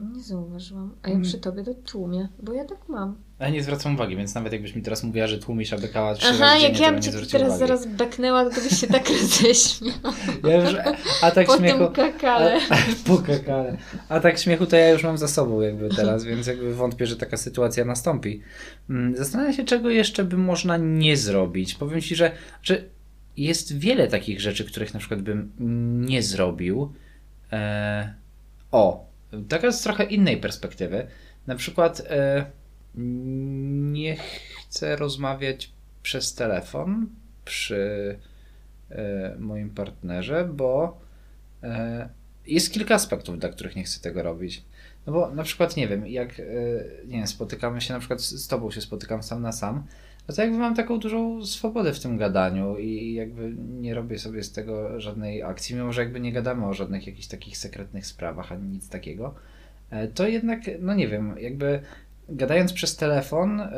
Nie 0.00 0.22
zauważyłam. 0.22 0.94
A 1.02 1.08
ja 1.08 1.14
Mm. 1.14 1.24
przy 1.28 1.38
tobie 1.38 1.64
to 1.64 1.74
tłumię, 1.74 2.28
bo 2.42 2.52
ja 2.52 2.64
tak 2.64 2.88
mam. 2.88 3.16
A 3.38 3.44
ja 3.44 3.50
nie 3.50 3.62
zwracam 3.62 3.94
uwagi, 3.94 4.16
więc 4.16 4.34
nawet 4.34 4.52
jakbyś 4.52 4.74
mi 4.74 4.82
teraz 4.82 5.02
mówiła, 5.04 5.26
że 5.26 5.38
tłumisz, 5.38 5.72
a 5.72 5.78
bekała 5.78 6.14
trzy 6.14 6.26
Aha, 6.30 6.38
razy 6.44 6.62
jak 6.62 6.72
dziennie, 6.72 6.86
ja 6.86 6.92
bym 6.92 7.02
cię 7.02 7.10
teraz 7.12 7.48
uwagi. 7.48 7.58
zaraz 7.58 7.86
beknęła, 7.86 8.44
to 8.50 8.60
byś 8.60 8.80
się 8.80 8.86
tak 8.86 9.08
roześmiał. 9.22 9.94
Ja 10.44 10.56
już, 10.56 10.74
atak 11.22 11.46
Po 11.46 11.56
śmiechu... 11.56 11.78
tym 11.78 11.92
kakale. 11.92 12.60
A, 12.70 12.76
po 13.06 13.18
kakale. 13.18 13.76
Atak 14.08 14.38
śmiechu 14.38 14.66
to 14.66 14.76
ja 14.76 14.90
już 14.90 15.02
mam 15.04 15.18
za 15.18 15.28
sobą 15.28 15.60
jakby 15.60 15.88
teraz, 15.88 16.24
więc 16.24 16.46
jakby 16.46 16.74
wątpię, 16.74 17.06
że 17.06 17.16
taka 17.16 17.36
sytuacja 17.36 17.84
nastąpi. 17.84 18.42
Mm, 18.90 19.16
Zastanawiam 19.16 19.52
się, 19.52 19.64
czego 19.64 19.90
jeszcze 19.90 20.24
by 20.24 20.36
można 20.36 20.76
nie 20.76 21.16
zrobić. 21.16 21.74
Powiem 21.74 22.00
Ci, 22.00 22.16
że, 22.16 22.30
że 22.62 22.84
jest 23.36 23.78
wiele 23.78 24.08
takich 24.08 24.40
rzeczy, 24.40 24.64
których 24.64 24.94
na 24.94 25.00
przykład 25.00 25.22
bym 25.22 25.52
nie 26.06 26.22
zrobił. 26.22 26.92
E, 27.52 28.14
o, 28.72 29.07
taka 29.48 29.72
z 29.72 29.82
trochę 29.82 30.04
innej 30.04 30.36
perspektywy. 30.36 31.06
Na 31.46 31.54
przykład 31.54 32.00
e, 32.00 32.44
nie 32.94 34.16
chcę 34.60 34.96
rozmawiać 34.96 35.72
przez 36.02 36.34
telefon 36.34 37.06
przy 37.44 38.18
e, 38.90 39.36
moim 39.38 39.70
partnerze, 39.70 40.48
bo 40.52 41.00
e, 41.62 42.08
jest 42.46 42.72
kilka 42.72 42.94
aspektów, 42.94 43.38
dla 43.38 43.48
których 43.48 43.76
nie 43.76 43.84
chcę 43.84 44.00
tego 44.00 44.22
robić. 44.22 44.64
No 45.06 45.12
bo 45.12 45.30
na 45.30 45.42
przykład, 45.42 45.76
nie 45.76 45.88
wiem, 45.88 46.06
jak 46.06 46.40
e, 46.40 46.42
nie 47.06 47.16
wiem, 47.16 47.26
spotykamy 47.26 47.80
się, 47.80 47.94
na 47.94 48.00
przykład 48.00 48.20
z 48.20 48.30
z 48.30 48.48
tobą 48.48 48.70
się 48.70 48.80
spotykam 48.80 49.22
sam 49.22 49.42
na 49.42 49.52
sam, 49.52 49.84
no 50.28 50.34
to 50.34 50.42
jakby 50.42 50.58
mam 50.58 50.74
taką 50.74 50.98
dużą 50.98 51.46
swobodę 51.46 51.92
w 51.92 52.00
tym 52.00 52.16
gadaniu 52.18 52.78
i 52.78 53.14
jakby 53.14 53.54
nie 53.80 53.94
robię 53.94 54.18
sobie 54.18 54.42
z 54.42 54.52
tego 54.52 55.00
żadnej 55.00 55.42
akcji, 55.42 55.76
mimo 55.76 55.92
że 55.92 56.02
jakby 56.02 56.20
nie 56.20 56.32
gadamy 56.32 56.66
o 56.66 56.74
żadnych 56.74 57.06
jakichś 57.06 57.26
takich 57.26 57.58
sekretnych 57.58 58.06
sprawach 58.06 58.52
ani 58.52 58.68
nic 58.68 58.88
takiego, 58.88 59.34
e, 59.90 60.08
to 60.08 60.28
jednak, 60.28 60.60
no 60.80 60.94
nie 60.94 61.08
wiem, 61.08 61.34
jakby 61.40 61.80
gadając 62.28 62.72
przez 62.72 62.96
telefon, 62.96 63.60
e, 63.60 63.70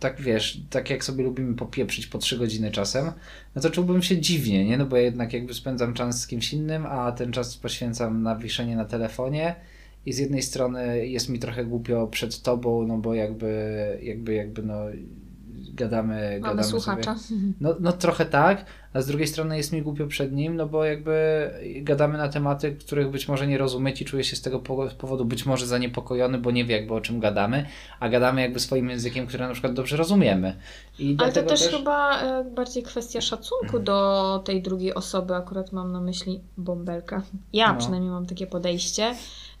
tak 0.00 0.20
wiesz, 0.20 0.60
tak 0.70 0.90
jak 0.90 1.04
sobie 1.04 1.24
lubimy 1.24 1.54
popieprzyć 1.54 2.06
po 2.06 2.18
trzy 2.18 2.38
godziny 2.38 2.70
czasem, 2.70 3.12
no 3.54 3.62
to 3.62 3.70
czułbym 3.70 4.02
się 4.02 4.18
dziwnie, 4.18 4.64
nie? 4.64 4.78
No 4.78 4.86
bo 4.86 4.96
jednak 4.96 5.32
jakby 5.32 5.54
spędzam 5.54 5.94
czas 5.94 6.20
z 6.20 6.26
kimś 6.26 6.52
innym, 6.52 6.86
a 6.86 7.12
ten 7.12 7.32
czas 7.32 7.56
poświęcam 7.56 8.22
na 8.22 8.36
wiszenie 8.36 8.76
na 8.76 8.84
telefonie 8.84 9.54
i 10.06 10.12
z 10.12 10.18
jednej 10.18 10.42
strony 10.42 11.08
jest 11.08 11.28
mi 11.28 11.38
trochę 11.38 11.64
głupio 11.64 12.06
przed 12.06 12.42
tobą, 12.42 12.86
no 12.86 12.98
bo 12.98 13.14
jakby, 13.14 13.98
jakby, 14.02 14.34
jakby 14.34 14.62
no 14.62 14.76
gadamy, 15.74 16.14
Mamy 16.14 16.40
gadamy 16.40 16.64
słuchacza. 16.64 17.18
Sobie. 17.18 17.40
No, 17.60 17.74
no 17.80 17.92
trochę 17.92 18.26
tak, 18.26 18.64
a 18.92 19.00
z 19.00 19.06
drugiej 19.06 19.26
strony 19.28 19.56
jest 19.56 19.72
mi 19.72 19.82
głupio 19.82 20.06
przed 20.06 20.32
nim, 20.32 20.56
no 20.56 20.66
bo 20.66 20.84
jakby 20.84 21.50
gadamy 21.82 22.18
na 22.18 22.28
tematy, 22.28 22.72
których 22.72 23.10
być 23.10 23.28
może 23.28 23.46
nie 23.46 23.58
rozumieć 23.58 24.02
i 24.02 24.04
czuję 24.04 24.24
się 24.24 24.36
z 24.36 24.40
tego 24.42 24.58
po- 24.58 24.88
powodu 24.98 25.24
być 25.24 25.46
może 25.46 25.66
zaniepokojony, 25.66 26.38
bo 26.38 26.50
nie 26.50 26.64
wie 26.64 26.76
jakby 26.76 26.94
o 26.94 27.00
czym 27.00 27.20
gadamy, 27.20 27.66
a 28.00 28.08
gadamy 28.08 28.40
jakby 28.40 28.60
swoim 28.60 28.90
językiem, 28.90 29.26
który 29.26 29.46
na 29.46 29.52
przykład 29.52 29.72
dobrze 29.74 29.96
rozumiemy. 29.96 30.56
I 30.98 31.06
Ale 31.06 31.16
to 31.16 31.24
dlatego 31.24 31.48
też, 31.48 31.68
chyba 31.78 32.20
e, 32.22 32.44
bardziej 32.44 32.82
kwestia 32.82 33.20
szacunku 33.20 33.78
do 33.78 34.42
tej 34.44 34.62
drugiej 34.62 34.94
osoby, 34.94 35.34
akurat 35.34 35.72
mam 35.72 35.92
na 35.92 36.00
myśli 36.00 36.40
bąbelka. 36.56 37.22
Ja 37.52 37.72
No. 37.72 37.78
przynajmniej 37.78 38.10
mam 38.12 38.26
takie 38.26 38.46
podejście, 38.46 39.14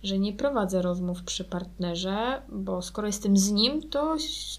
że 0.04 0.18
nie 0.18 0.32
prowadzę 0.32 0.82
rozmów 0.82 1.22
przy 1.22 1.44
partnerze, 1.44 2.42
bo 2.48 2.82
skoro 2.82 3.06
jestem 3.06 3.36
z 3.36 3.50
nim, 3.50 3.88
to 3.90 4.16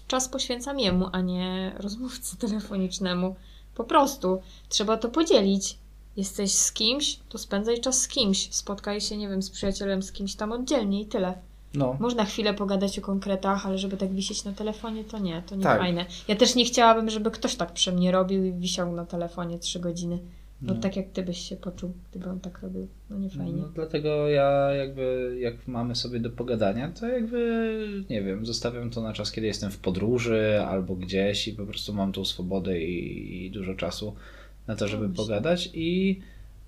czas 0.08 0.28
poświęcam 0.28 0.80
jemu, 0.80 1.08
a 1.12 1.20
nie 1.20 1.72
rozmówcy 1.78 2.36
telefonicznemu. 2.46 3.36
Po 3.74 3.84
prostu 3.84 4.40
trzeba 4.68 4.96
to 4.96 5.08
podzielić. 5.08 5.78
Jesteś 6.16 6.52
z 6.54 6.72
kimś, 6.72 7.18
to 7.28 7.38
spędzaj 7.38 7.80
czas 7.80 8.00
z 8.00 8.08
kimś. 8.08 8.48
Spotkaj 8.54 9.00
się, 9.00 9.16
nie 9.16 9.28
wiem, 9.28 9.42
z 9.42 9.50
przyjacielem, 9.50 10.02
z 10.02 10.12
kimś 10.12 10.34
tam 10.34 10.52
oddzielnie 10.52 11.00
i 11.00 11.06
tyle. 11.06 11.34
No, 11.74 11.96
Można 12.00 12.24
chwilę 12.24 12.54
pogadać 12.54 12.98
o 12.98 13.02
konkretach, 13.02 13.66
ale 13.66 13.78
żeby 13.78 13.96
tak 13.96 14.12
wisieć 14.12 14.44
na 14.44 14.52
telefonie, 14.52 15.04
to 15.04 15.18
nie, 15.18 15.42
to 15.46 15.56
nie 15.56 15.62
Tak. 15.62 15.78
fajne. 15.80 16.06
Ja 16.28 16.36
też 16.36 16.54
nie 16.54 16.64
chciałabym, 16.64 17.10
żeby 17.10 17.30
ktoś 17.30 17.54
tak 17.54 17.72
przy 17.72 17.92
mnie 17.92 18.12
robił 18.12 18.44
i 18.44 18.52
wisiał 18.52 18.92
na 18.92 19.06
telefonie 19.06 19.58
trzy 19.58 19.80
godziny. 19.80 20.18
No, 20.62 20.74
No. 20.74 20.80
tak 20.80 20.96
jak 20.96 21.10
ty 21.10 21.22
byś 21.22 21.38
się 21.38 21.56
poczuł, 21.56 21.92
gdyby 22.10 22.30
on 22.30 22.40
tak 22.40 22.58
robił. 22.62 22.88
No 23.10 23.18
nie 23.18 23.30
fajnie. 23.30 23.52
No, 23.52 23.68
dlatego 23.74 24.28
ja 24.28 24.74
jakby, 24.74 25.36
jak 25.40 25.68
mamy 25.68 25.94
sobie 25.94 26.20
do 26.20 26.30
pogadania, 26.30 26.88
to 27.00 27.08
jakby, 27.08 28.04
nie 28.10 28.22
wiem, 28.22 28.46
zostawiam 28.46 28.90
to 28.90 29.02
na 29.02 29.12
czas, 29.12 29.32
kiedy 29.32 29.46
jestem 29.46 29.70
w 29.70 29.78
podróży 29.78 30.60
albo 30.68 30.94
gdzieś 30.94 31.48
i 31.48 31.52
po 31.52 31.66
prostu 31.66 31.94
mam 31.94 32.12
tą 32.12 32.24
swobodę 32.24 32.80
i, 32.80 33.46
i 33.46 33.50
dużo 33.50 33.74
czasu 33.74 34.14
na 34.66 34.76
to, 34.76 34.88
żeby 34.88 35.08
Dobrze. 35.08 35.22
pogadać 35.22 35.70
i 35.74 36.20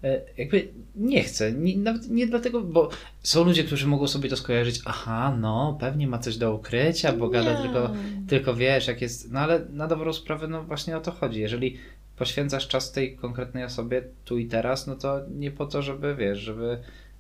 e, 0.05 0.21
jakby 0.39 0.69
nie 0.97 1.23
chcę, 1.23 1.53
nie, 1.53 1.77
nawet 1.77 2.11
nie 2.11 2.27
dlatego, 2.27 2.61
bo 2.61 2.89
są 3.23 3.45
ludzie, 3.45 3.65
którzy 3.65 3.87
mogą 3.87 4.07
sobie 4.07 4.29
to 4.29 4.37
skojarzyć, 4.37 4.81
aha, 4.85 5.37
no, 5.41 5.77
pewnie 5.81 6.07
ma 6.07 6.19
coś 6.19 6.37
do 6.37 6.55
ukrycia, 6.55 7.13
bo 7.13 7.29
gada 7.29 7.63
tylko, 7.63 7.93
tylko 8.29 8.55
wiesz, 8.55 8.87
jak 8.89 9.03
jest, 9.03 9.33
no 9.33 9.41
ale 9.41 9.67
na 9.73 9.87
dobrą 9.87 10.13
sprawę, 10.13 10.49
no 10.49 10.63
właśnie 10.63 10.97
o 10.97 11.01
to 11.01 11.13
chodzi, 11.13 11.41
jeżeli 11.41 11.77
poświęcasz 12.19 12.69
czas 12.69 12.93
tej 12.93 13.17
konkretnej 13.17 13.65
osobie 13.65 14.03
tu 14.25 14.39
i 14.39 14.47
teraz, 14.47 14.87
no 14.87 14.97
to 14.97 15.21
nie 15.31 15.51
po 15.51 15.67
to, 15.67 15.83
żeby, 15.83 16.15
wiesz, 16.15 16.39
żeby 16.39 16.79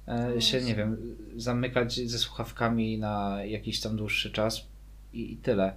e, 0.09 0.31
No 0.35 0.41
się, 0.41 0.61
nie 0.61 0.75
wiem, 0.75 1.17
zamykać 1.37 1.95
ze 1.95 2.19
słuchawkami 2.19 2.99
na 2.99 3.45
jakiś 3.45 3.81
tam 3.81 3.97
dłuższy 3.97 4.31
czas 4.31 4.67
i, 5.13 5.33
i 5.33 5.37
tyle. 5.37 5.73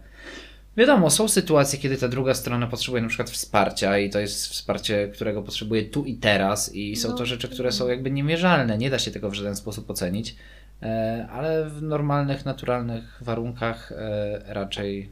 Wiadomo, 0.78 1.10
są 1.10 1.28
sytuacje, 1.28 1.80
kiedy 1.80 1.98
ta 1.98 2.08
druga 2.08 2.34
strona 2.34 2.68
potrzebuje 2.68 3.02
na 3.02 3.08
przykład 3.08 3.30
wsparcia 3.30 3.98
i 3.98 4.10
to 4.10 4.20
jest 4.20 4.48
wsparcie, 4.48 5.08
którego 5.08 5.42
potrzebuje 5.44 5.84
tu 5.84 6.06
i 6.06 6.16
teraz 6.16 6.76
i 6.76 6.96
są 6.96 7.10
No, 7.10 7.16
to 7.18 7.26
rzeczy, 7.26 7.50
które 7.50 7.72
są 7.72 7.84
tak. 7.84 7.90
jakby 7.90 8.12
niemierzalne, 8.12 8.78
nie 8.78 8.90
da 8.90 9.00
się 9.00 9.12
tego 9.12 9.30
w 9.30 9.34
żaden 9.34 9.56
sposób 9.56 9.90
ocenić, 9.90 10.36
e, 10.82 11.28
ale 11.32 11.70
w 11.70 11.82
normalnych, 11.82 12.46
naturalnych 12.46 13.18
warunkach 13.22 13.92
e, 13.92 14.54
raczej, 14.54 15.10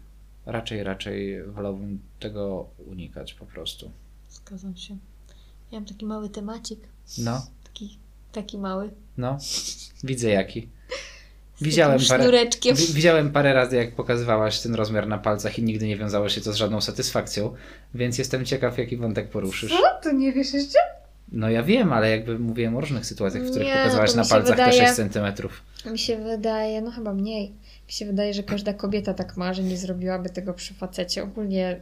raczej, 0.51 0.83
raczej 0.83 1.43
wolałbym 1.43 1.99
tego 2.19 2.69
unikać 2.87 3.33
po 3.33 3.45
prostu. 3.45 3.91
Zgadzam 4.29 4.75
się. 4.77 4.97
Ja 5.71 5.79
mam 5.79 5.85
taki 5.85 6.05
mały 6.05 6.29
temacik. 6.29 6.79
No, 7.17 7.45
Taki, 7.63 7.97
taki 8.31 8.57
mały. 8.57 8.89
no, 9.17 9.37
widzę 10.03 10.29
jaki. 10.29 10.69
Widziałem 11.61 11.99
parę, 12.09 12.31
widziałem 12.93 13.31
parę 13.31 13.53
razy, 13.53 13.75
jak 13.75 13.95
pokazywałaś 13.95 14.59
ten 14.59 14.75
rozmiar 14.75 15.07
na 15.07 15.17
palcach 15.17 15.59
i 15.59 15.63
nigdy 15.63 15.87
nie 15.87 15.97
wiązało 15.97 16.29
się 16.29 16.41
to 16.41 16.53
z 16.53 16.55
żadną 16.55 16.81
satysfakcją, 16.81 17.53
więc 17.93 18.17
jestem 18.17 18.45
ciekaw, 18.45 18.77
jaki 18.77 18.97
wątek 18.97 19.29
poruszysz. 19.29 19.71
Co? 19.71 19.77
To 20.03 20.11
nie 20.11 20.33
wiesz 20.33 20.53
jeszcze? 20.53 20.79
No 21.31 21.49
ja 21.49 21.63
wiem, 21.63 21.93
ale 21.93 22.09
jakby 22.09 22.39
mówiłem 22.39 22.75
o 22.77 22.81
różnych 22.81 23.05
sytuacjach, 23.05 23.43
w 23.43 23.49
których 23.49 23.67
Nie, 23.67 23.73
pokazywałaś 23.73 24.11
to 24.11 24.17
na 24.17 24.23
palcach 24.25 24.57
te 24.57 24.63
wydaje- 24.65 24.81
6 24.81 24.93
centymetrów. 24.95 25.61
Mi 25.91 25.99
się 25.99 26.17
wydaje, 26.17 26.81
no 26.81 26.91
chyba 26.91 27.13
mniej. 27.13 27.53
Mi 27.89 27.93
się 27.93 28.05
wydaje, 28.05 28.34
że 28.34 28.43
każda 28.43 28.74
kobieta 28.74 29.13
tak 29.13 29.38
ma, 29.38 29.53
że 29.53 29.63
nie 29.63 29.77
zrobiłaby 29.77 30.29
tego 30.29 30.53
przy 30.53 30.74
facecie. 30.74 31.24
Ogólnie 31.24 31.79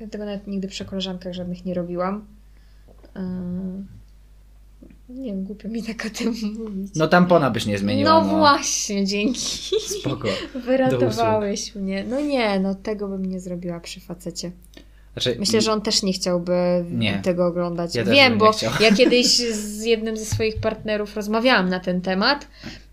ja 0.00 0.08
tego 0.08 0.24
nawet 0.24 0.46
nigdy 0.46 0.68
przy 0.68 0.84
koleżankach 0.84 1.32
żadnych 1.32 1.64
nie 1.64 1.74
robiłam. 1.74 2.26
Ym, 3.16 3.86
Nie 5.08 5.24
wiem, 5.24 5.44
głupio 5.44 5.68
mi 5.68 5.82
tak 5.82 6.06
o 6.06 6.10
tym 6.18 6.34
mówić. 6.58 6.92
No 6.96 7.08
tampona 7.08 7.50
byś 7.50 7.66
nie 7.66 7.78
zmieniła. 7.78 8.10
No 8.24 8.38
właśnie, 8.38 9.06
dzięki. 9.06 9.40
Spoko. 10.00 10.28
Wyratowałeś 10.66 11.74
mnie. 11.74 12.04
No 12.04 12.20
nie, 12.20 12.60
no 12.60 12.74
tego 12.74 13.08
bym 13.08 13.24
nie 13.24 13.40
zrobiła 13.40 13.80
przy 13.80 14.00
facecie. 14.00 14.50
Znaczy, 15.12 15.36
Myślę, 15.38 15.60
że 15.60 15.72
on 15.72 15.82
też 15.82 16.02
nie 16.02 16.12
chciałby 16.12 16.84
Nie. 16.90 17.20
tego 17.24 17.46
oglądać. 17.46 17.94
Ja 17.94 18.04
Wiem, 18.04 18.38
bo 18.38 18.52
ja 18.80 18.94
kiedyś 18.94 19.26
z 19.76 19.82
jednym 19.82 20.16
ze 20.16 20.24
swoich 20.24 20.60
partnerów 20.60 21.16
rozmawiałam 21.16 21.68
na 21.68 21.80
ten 21.80 22.00
temat 22.00 22.48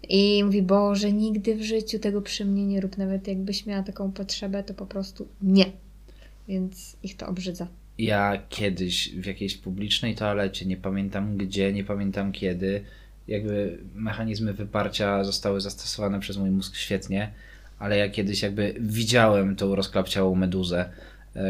i 0.09 0.43
mówi, 0.43 0.61
Boże, 0.61 1.11
nigdy 1.11 1.55
w 1.55 1.61
życiu 1.61 1.99
tego 1.99 2.21
przy 2.21 2.45
mnie 2.45 2.65
nie 2.65 2.81
rób, 2.81 2.97
nawet 2.97 3.27
jakbyś 3.27 3.65
miała 3.65 3.83
taką 3.83 4.11
potrzebę, 4.11 4.63
to 4.63 4.73
po 4.73 4.85
prostu 4.85 5.27
nie. 5.41 5.65
Więc 6.47 6.97
ich 7.03 7.17
to 7.17 7.27
obrzydza. 7.27 7.67
Ja 7.97 8.41
kiedyś 8.49 9.09
w 9.15 9.25
jakiejś 9.25 9.57
publicznej 9.57 10.15
toalecie, 10.15 10.65
nie 10.65 10.77
pamiętam 10.77 11.37
gdzie, 11.37 11.73
nie 11.73 11.83
pamiętam 11.83 12.31
kiedy, 12.31 12.83
jakby 13.27 13.77
mechanizmy 13.95 14.53
wyparcia 14.53 15.23
zostały 15.23 15.61
zastosowane 15.61 16.19
przez 16.19 16.37
mój 16.37 16.49
mózg 16.49 16.75
świetnie, 16.75 17.31
ale 17.79 17.97
ja 17.97 18.09
kiedyś 18.09 18.41
jakby 18.41 18.75
widziałem 18.79 19.55
tą 19.55 19.75
rozklapciałą 19.75 20.35
meduzę 20.35 20.89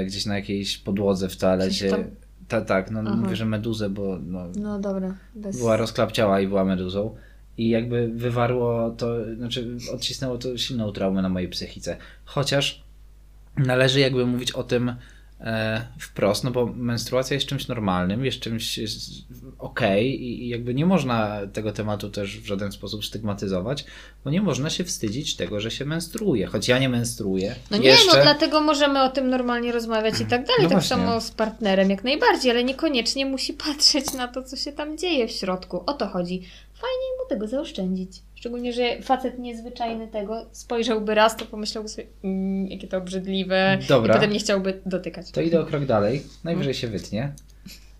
gdzieś 0.06 0.26
na 0.26 0.36
jakiejś 0.36 0.78
podłodze 0.78 1.30
w 1.30 1.38
toalecie. 1.38 1.90
Tam- 1.90 2.04
Ta, 2.48 2.62
tak, 2.62 2.92
no 2.92 3.00
Aha. 3.08 3.16
mówię, 3.16 3.36
że 3.36 3.46
meduzę, 3.46 3.90
bo 3.90 4.20
no, 4.24 4.48
No 4.56 4.80
dobra. 4.80 5.16
Bez... 5.36 5.58
była 5.58 5.78
rozklapciała 5.78 6.42
i 6.42 6.48
była 6.48 6.66
meduzą. 6.66 7.16
I 7.58 7.70
jakby 7.70 8.08
wywarło 8.08 8.90
to, 8.98 9.36
znaczy 9.36 9.78
odcisnęło 9.94 10.38
to 10.38 10.58
silną 10.58 10.92
traumę 10.92 11.22
na 11.22 11.30
mojej 11.30 11.50
psychice. 11.50 11.98
Chociaż 12.26 12.84
należy 13.58 14.00
jakby 14.00 14.26
mówić 14.26 14.52
o 14.52 14.64
tym 14.64 14.90
e, 14.90 14.96
wprost, 16.00 16.44
no 16.44 16.52
bo 16.52 16.66
menstruacja 16.66 17.34
jest 17.34 17.48
czymś 17.48 17.68
normalnym, 17.68 18.26
jest 18.26 18.40
czymś 18.40 18.80
okej 19.60 20.24
i, 20.24 20.46
i 20.46 20.48
jakby 20.50 20.74
nie 20.74 20.86
można 20.86 21.40
tego 21.54 21.72
tematu 21.72 22.10
też 22.10 22.40
w 22.40 22.46
żaden 22.46 22.72
sposób 22.72 23.06
stygmatyzować, 23.06 23.86
bo 24.24 24.30
nie 24.30 24.42
można 24.42 24.70
się 24.70 24.84
wstydzić 24.84 25.36
tego, 25.36 25.60
że 25.60 25.72
się 25.72 25.86
menstruuje. 25.86 26.48
Choć 26.48 26.68
ja 26.68 26.80
nie 26.80 26.90
menstruuję. 26.90 27.56
No 27.72 27.78
nie, 27.78 27.90
jeszcze, 27.90 28.18
no 28.18 28.24
dlatego 28.24 28.62
możemy 28.62 29.04
o 29.04 29.10
tym 29.10 29.30
normalnie 29.30 29.72
rozmawiać 29.72 30.22
i 30.22 30.26
tak 30.26 30.46
dalej, 30.48 30.64
No 30.64 30.70
tak 30.70 30.72
właśnie. 30.72 30.90
samo 30.90 31.22
z 31.22 31.32
partnerem 31.32 31.90
jak 31.90 32.04
najbardziej, 32.04 32.52
ale 32.52 32.64
niekoniecznie 32.64 33.26
musi 33.26 33.54
patrzeć 33.54 34.14
na 34.14 34.28
to, 34.28 34.44
co 34.44 34.56
się 34.56 34.72
tam 34.72 34.98
dzieje 34.98 35.28
w 35.28 35.32
środku. 35.32 35.84
O 35.86 35.94
to 35.94 36.08
chodzi. 36.08 36.42
Fajnie 36.74 37.08
mu 37.24 37.30
tego 37.30 37.48
zaoszczędzić. 37.48 38.12
Szczególnie, 38.38 38.74
że 38.74 39.02
facet 39.02 39.40
niezwyczajny 39.40 40.08
tego 40.08 40.46
spojrzałby 40.52 41.16
raz, 41.16 41.38
to 41.38 41.46
pomyślałby 41.46 41.90
sobie, 41.90 42.08
mm, 42.24 42.68
jakie 42.68 42.88
to 42.88 42.98
obrzydliwe 42.98 43.78
Dobra. 43.88 44.14
i 44.14 44.18
potem 44.18 44.34
nie 44.34 44.40
chciałby 44.40 44.82
dotykać. 44.86 45.32
To 45.32 45.42
idę 45.42 45.62
o 45.62 45.66
krok 45.66 45.86
dalej, 45.86 46.24
najwyżej 46.44 46.74
się 46.74 46.88
wytnie. 46.88 47.34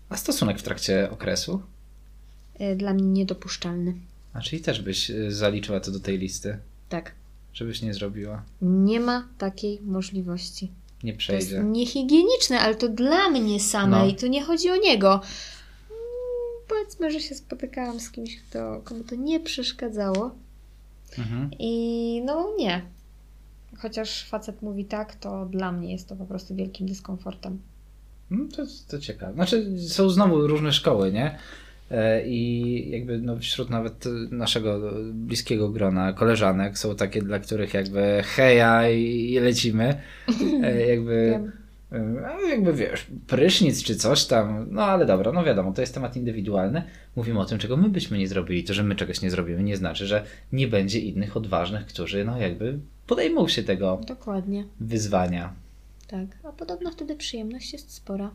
A 0.08 0.16
stosunek 0.16 0.58
w 0.58 0.62
trakcie 0.62 1.08
okresu? 1.10 1.62
Y, 2.60 2.76
Dla 2.76 2.94
mnie 2.94 3.02
niedopuszczalny. 3.04 3.94
A 4.32 4.40
czyli 4.40 4.62
też 4.62 4.82
byś 4.82 5.10
y, 5.10 5.32
zaliczyła 5.32 5.80
to 5.80 5.90
do 5.90 6.00
tej 6.00 6.18
listy, 6.18 6.58
Tak. 6.88 7.12
żebyś 7.52 7.82
nie 7.82 7.94
zrobiła. 7.94 8.42
Nie 8.62 9.00
ma 9.00 9.28
takiej 9.38 9.80
możliwości. 9.82 10.70
Nie 11.04 11.12
To 11.12 11.16
jest 11.32 11.48
przejdzie. 11.48 11.64
niehigieniczne, 11.64 12.60
ale 12.60 12.74
to 12.74 12.88
dla 12.88 13.28
mnie 13.28 13.60
samej, 13.60 14.12
No. 14.12 14.18
to 14.20 14.26
nie 14.26 14.42
chodzi 14.44 14.70
o 14.70 14.76
niego. 14.76 15.20
Powiedzmy, 16.68 17.10
że 17.10 17.20
się 17.20 17.34
spotykałam 17.34 18.00
z 18.00 18.10
kimś, 18.10 18.36
kto, 18.42 18.80
komu 18.84 19.04
to 19.04 19.14
nie 19.14 19.40
przeszkadzało 19.40 20.30
Mhm. 21.18 21.50
i 21.58 22.22
no 22.24 22.48
nie. 22.58 22.82
Chociaż 23.78 24.28
facet 24.28 24.62
mówi 24.62 24.84
tak, 24.84 25.14
to 25.14 25.46
dla 25.46 25.72
mnie 25.72 25.92
jest 25.92 26.08
to 26.08 26.16
po 26.16 26.24
prostu 26.24 26.54
wielkim 26.54 26.86
dyskomfortem. 26.86 27.58
No 28.30 28.44
to, 28.56 28.62
to 28.88 28.98
ciekawe. 28.98 29.32
Znaczy 29.32 29.78
są 29.88 30.10
znowu 30.10 30.46
różne 30.46 30.72
szkoły, 30.72 31.12
nie? 31.12 31.38
E, 31.90 32.28
I 32.28 32.90
jakby 32.90 33.18
no, 33.18 33.36
wśród 33.38 33.70
nawet 33.70 34.04
naszego 34.30 34.80
bliskiego 35.12 35.68
grona 35.68 36.12
koleżanek 36.12 36.78
są 36.78 36.96
takie, 36.96 37.22
dla 37.22 37.38
których 37.38 37.74
jakby 37.74 38.22
heja 38.24 38.90
i, 38.90 39.32
i 39.32 39.40
lecimy. 39.40 40.00
E, 40.62 40.86
Jakby, 40.86 41.28
Wiem. 41.32 41.52
E, 41.92 42.26
a 42.26 42.40
jakby 42.40 42.72
wiesz, 42.72 43.06
prysznic 43.26 43.82
czy 43.82 43.96
coś 43.96 44.26
tam. 44.26 44.66
No 44.70 44.82
ale 44.82 45.06
dobra, 45.06 45.32
no 45.32 45.44
wiadomo, 45.44 45.72
to 45.72 45.80
jest 45.80 45.94
temat 45.94 46.16
indywidualny. 46.16 46.82
Mówimy 47.16 47.40
o 47.40 47.44
tym, 47.44 47.58
czego 47.58 47.76
my 47.76 47.88
byśmy 47.88 48.18
nie 48.18 48.28
zrobili. 48.28 48.64
To, 48.64 48.74
że 48.74 48.84
my 48.84 48.94
czegoś 48.94 49.22
nie 49.22 49.30
zrobimy, 49.30 49.62
nie 49.62 49.76
znaczy, 49.76 50.06
że 50.06 50.24
nie 50.52 50.68
będzie 50.68 51.00
innych 51.00 51.36
odważnych, 51.36 51.86
którzy 51.86 52.24
no 52.24 52.38
jakby 52.38 52.78
podejmą 53.06 53.48
się 53.48 53.62
tego 53.62 54.00
Dokładnie. 54.06 54.64
wyzwania. 54.80 55.52
Tak. 56.06 56.26
A 56.44 56.52
podobno 56.52 56.90
wtedy 56.90 57.16
przyjemność 57.16 57.72
jest 57.72 57.92
spora. 57.92 58.30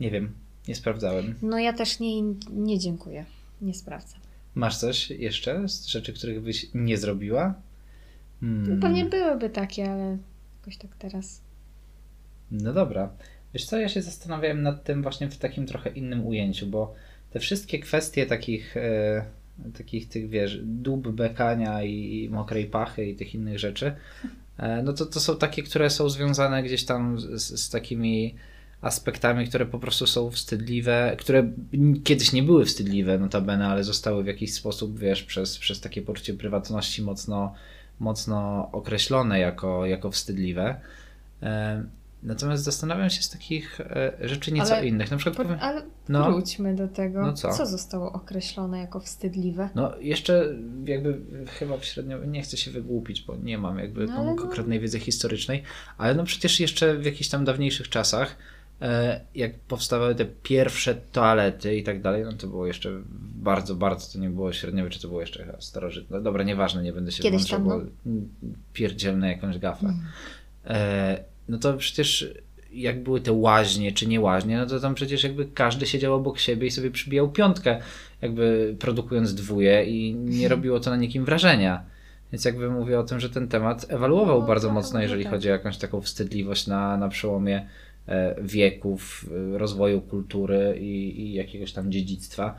Nie 0.00 0.10
wiem, 0.10 0.32
nie 0.68 0.74
sprawdzałem. 0.74 1.34
No 1.42 1.58
ja 1.58 1.72
też 1.72 2.00
nie, 2.00 2.22
nie 2.50 2.78
dziękuję. 2.78 3.24
Nie 3.60 3.74
sprawdzam. 3.74 4.20
Masz 4.54 4.78
coś 4.78 5.10
jeszcze 5.10 5.68
z 5.68 5.86
rzeczy, 5.86 6.12
których 6.12 6.42
byś 6.42 6.66
nie 6.74 6.98
zrobiła? 6.98 7.54
Hmm. 8.40 8.74
No 8.74 8.82
pewnie 8.82 9.04
byłyby 9.04 9.50
takie, 9.50 9.90
ale 9.90 10.18
jakoś 10.60 10.76
tak 10.76 10.96
teraz. 10.96 11.40
No 12.50 12.72
dobra. 12.72 13.10
Wiesz 13.54 13.64
co, 13.64 13.78
ja 13.78 13.88
się 13.88 14.02
zastanawiałem 14.02 14.62
nad 14.62 14.84
tym 14.84 15.02
właśnie 15.02 15.28
w 15.28 15.38
takim 15.38 15.66
trochę 15.66 15.90
innym 15.90 16.26
ujęciu, 16.26 16.66
bo 16.66 16.94
te 17.30 17.40
wszystkie 17.40 17.78
kwestie 17.78 18.26
takich, 18.26 18.76
e, 18.76 19.24
takich 19.78 20.08
tych, 20.08 20.28
wiesz, 20.28 20.60
dób 20.62 21.08
bekania 21.08 21.82
i, 21.82 22.24
i 22.24 22.30
mokrej 22.30 22.66
pachy 22.66 23.06
i 23.06 23.14
tych 23.14 23.34
innych 23.34 23.58
rzeczy, 23.58 23.92
e, 24.58 24.82
no 24.82 24.92
to 24.92 25.06
to 25.06 25.20
są 25.20 25.36
takie, 25.36 25.62
które 25.62 25.90
są 25.90 26.08
związane 26.08 26.62
gdzieś 26.62 26.84
tam 26.84 27.20
z, 27.20 27.60
z 27.60 27.70
takimi 27.70 28.34
aspektami, 28.80 29.46
które 29.46 29.66
po 29.66 29.78
prostu 29.78 30.06
są 30.06 30.30
wstydliwe, 30.30 31.16
które 31.18 31.50
kiedyś 32.04 32.32
nie 32.32 32.42
były 32.42 32.64
wstydliwe, 32.64 33.18
notabene, 33.18 33.66
ale 33.66 33.84
zostały 33.84 34.24
w 34.24 34.26
jakiś 34.26 34.54
sposób, 34.54 34.98
wiesz, 34.98 35.22
przez, 35.22 35.58
przez 35.58 35.80
takie 35.80 36.02
poczucie 36.02 36.34
prywatności 36.34 37.02
mocno, 37.02 37.54
mocno 38.00 38.68
określone 38.72 39.38
jako, 39.38 39.86
jako 39.86 40.10
wstydliwe. 40.10 40.80
Natomiast 42.26 42.64
zastanawiam 42.64 43.10
się 43.10 43.22
z 43.22 43.30
takich 43.30 43.80
e, 43.80 44.12
rzeczy 44.20 44.52
nieco 44.52 44.76
Ale 44.76 44.86
innych. 44.86 45.10
Na 45.10 45.16
przykład 45.16 45.36
Po, 45.36 45.42
powiem, 45.42 45.58
ale 45.60 45.82
No. 46.08 46.32
wróćmy 46.32 46.74
do 46.74 46.88
tego. 46.88 47.22
No 47.22 47.32
co? 47.32 47.66
zostało 47.66 48.12
określone 48.12 48.78
jako 48.78 49.00
wstydliwe? 49.00 49.68
no 49.74 49.92
jeszcze 50.00 50.54
jakby 50.84 51.20
chyba 51.46 51.76
w 51.78 51.84
średnio, 51.84 52.24
nie 52.24 52.42
chcę 52.42 52.56
się 52.56 52.70
wygłupić, 52.70 53.22
bo 53.22 53.36
nie 53.36 53.58
mam 53.58 53.78
jakby 53.78 54.06
No, 54.06 54.24
no. 54.24 54.34
konkretnej 54.34 54.80
wiedzy 54.80 55.00
historycznej, 55.00 55.62
ale 55.98 56.14
no 56.14 56.24
przecież 56.24 56.60
jeszcze 56.60 56.96
w 56.96 57.04
jakichś 57.04 57.28
tam 57.30 57.44
dawniejszych 57.44 57.88
czasach, 57.88 58.36
e, 58.82 59.20
jak 59.34 59.58
powstawały 59.58 60.14
te 60.14 60.24
pierwsze 60.24 60.94
toalety 60.94 61.76
i 61.76 61.82
tak 61.82 62.02
dalej, 62.02 62.24
no 62.24 62.32
to 62.32 62.46
było 62.46 62.66
jeszcze 62.66 62.90
bardzo, 63.36 63.74
bardzo, 63.74 64.12
to 64.12 64.18
nie 64.18 64.30
było 64.30 64.52
średniowiecze, 64.52 65.00
to 65.00 65.08
było 65.08 65.20
jeszcze 65.20 65.44
chyba 65.44 65.60
starożytne. 65.60 66.20
Dobra, 66.22 66.42
nieważne, 66.44 66.82
nie 66.82 66.92
będę 66.92 67.12
się 67.12 67.22
Kiedyś 67.22 67.40
włączał, 67.40 67.58
tam, 67.58 67.68
bo 67.68 67.90
no. 68.06 68.20
pierdzielne 68.72 69.28
jakąś 69.32 69.58
gafę. 69.58 69.86
Mm. 69.86 70.00
E, 70.66 71.24
no 71.48 71.58
to 71.58 71.74
przecież 71.74 72.34
jak 72.72 73.02
były 73.02 73.20
te 73.20 73.32
łaźnie 73.32 73.92
czy 73.92 74.06
nie 74.06 74.20
łaźnie, 74.20 74.56
no 74.56 74.66
to 74.66 74.80
tam 74.80 74.94
przecież 74.94 75.24
jakby 75.24 75.46
każdy 75.46 75.86
siedział 75.86 76.14
obok 76.14 76.38
siebie 76.38 76.66
i 76.66 76.70
sobie 76.70 76.90
przybijał 76.90 77.32
piątkę, 77.32 77.80
jakby 78.22 78.76
produkując 78.78 79.34
dwóje 79.34 79.84
i 79.84 80.14
nie 80.14 80.48
robiło 80.48 80.80
to 80.80 80.90
na 80.90 80.96
nikim 80.96 81.24
wrażenia. 81.24 81.84
Więc 82.32 82.44
jakby 82.44 82.70
mówię 82.70 82.98
o 83.00 83.02
tym, 83.02 83.20
że 83.20 83.30
ten 83.30 83.48
temat 83.48 83.86
ewaluował 83.88 84.40
No, 84.40 84.46
bardzo 84.46 84.66
trochę 84.66 84.74
mocno, 84.74 85.02
jeżeli 85.02 85.24
tak. 85.24 85.32
chodzi 85.32 85.48
o 85.48 85.52
jakąś 85.52 85.78
taką 85.78 86.00
wstydliwość 86.00 86.66
na, 86.66 86.96
na 86.96 87.08
przełomie 87.08 87.66
e, 88.08 88.36
wieków, 88.42 89.26
e, 89.54 89.58
rozwoju 89.58 90.00
kultury 90.00 90.78
i, 90.80 91.20
i 91.20 91.32
jakiegoś 91.32 91.72
tam 91.72 91.92
dziedzictwa. 91.92 92.58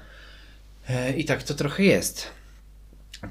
E, 0.89 1.17
I 1.17 1.25
tak 1.25 1.43
to 1.43 1.53
trochę 1.53 1.83
jest. 1.83 2.27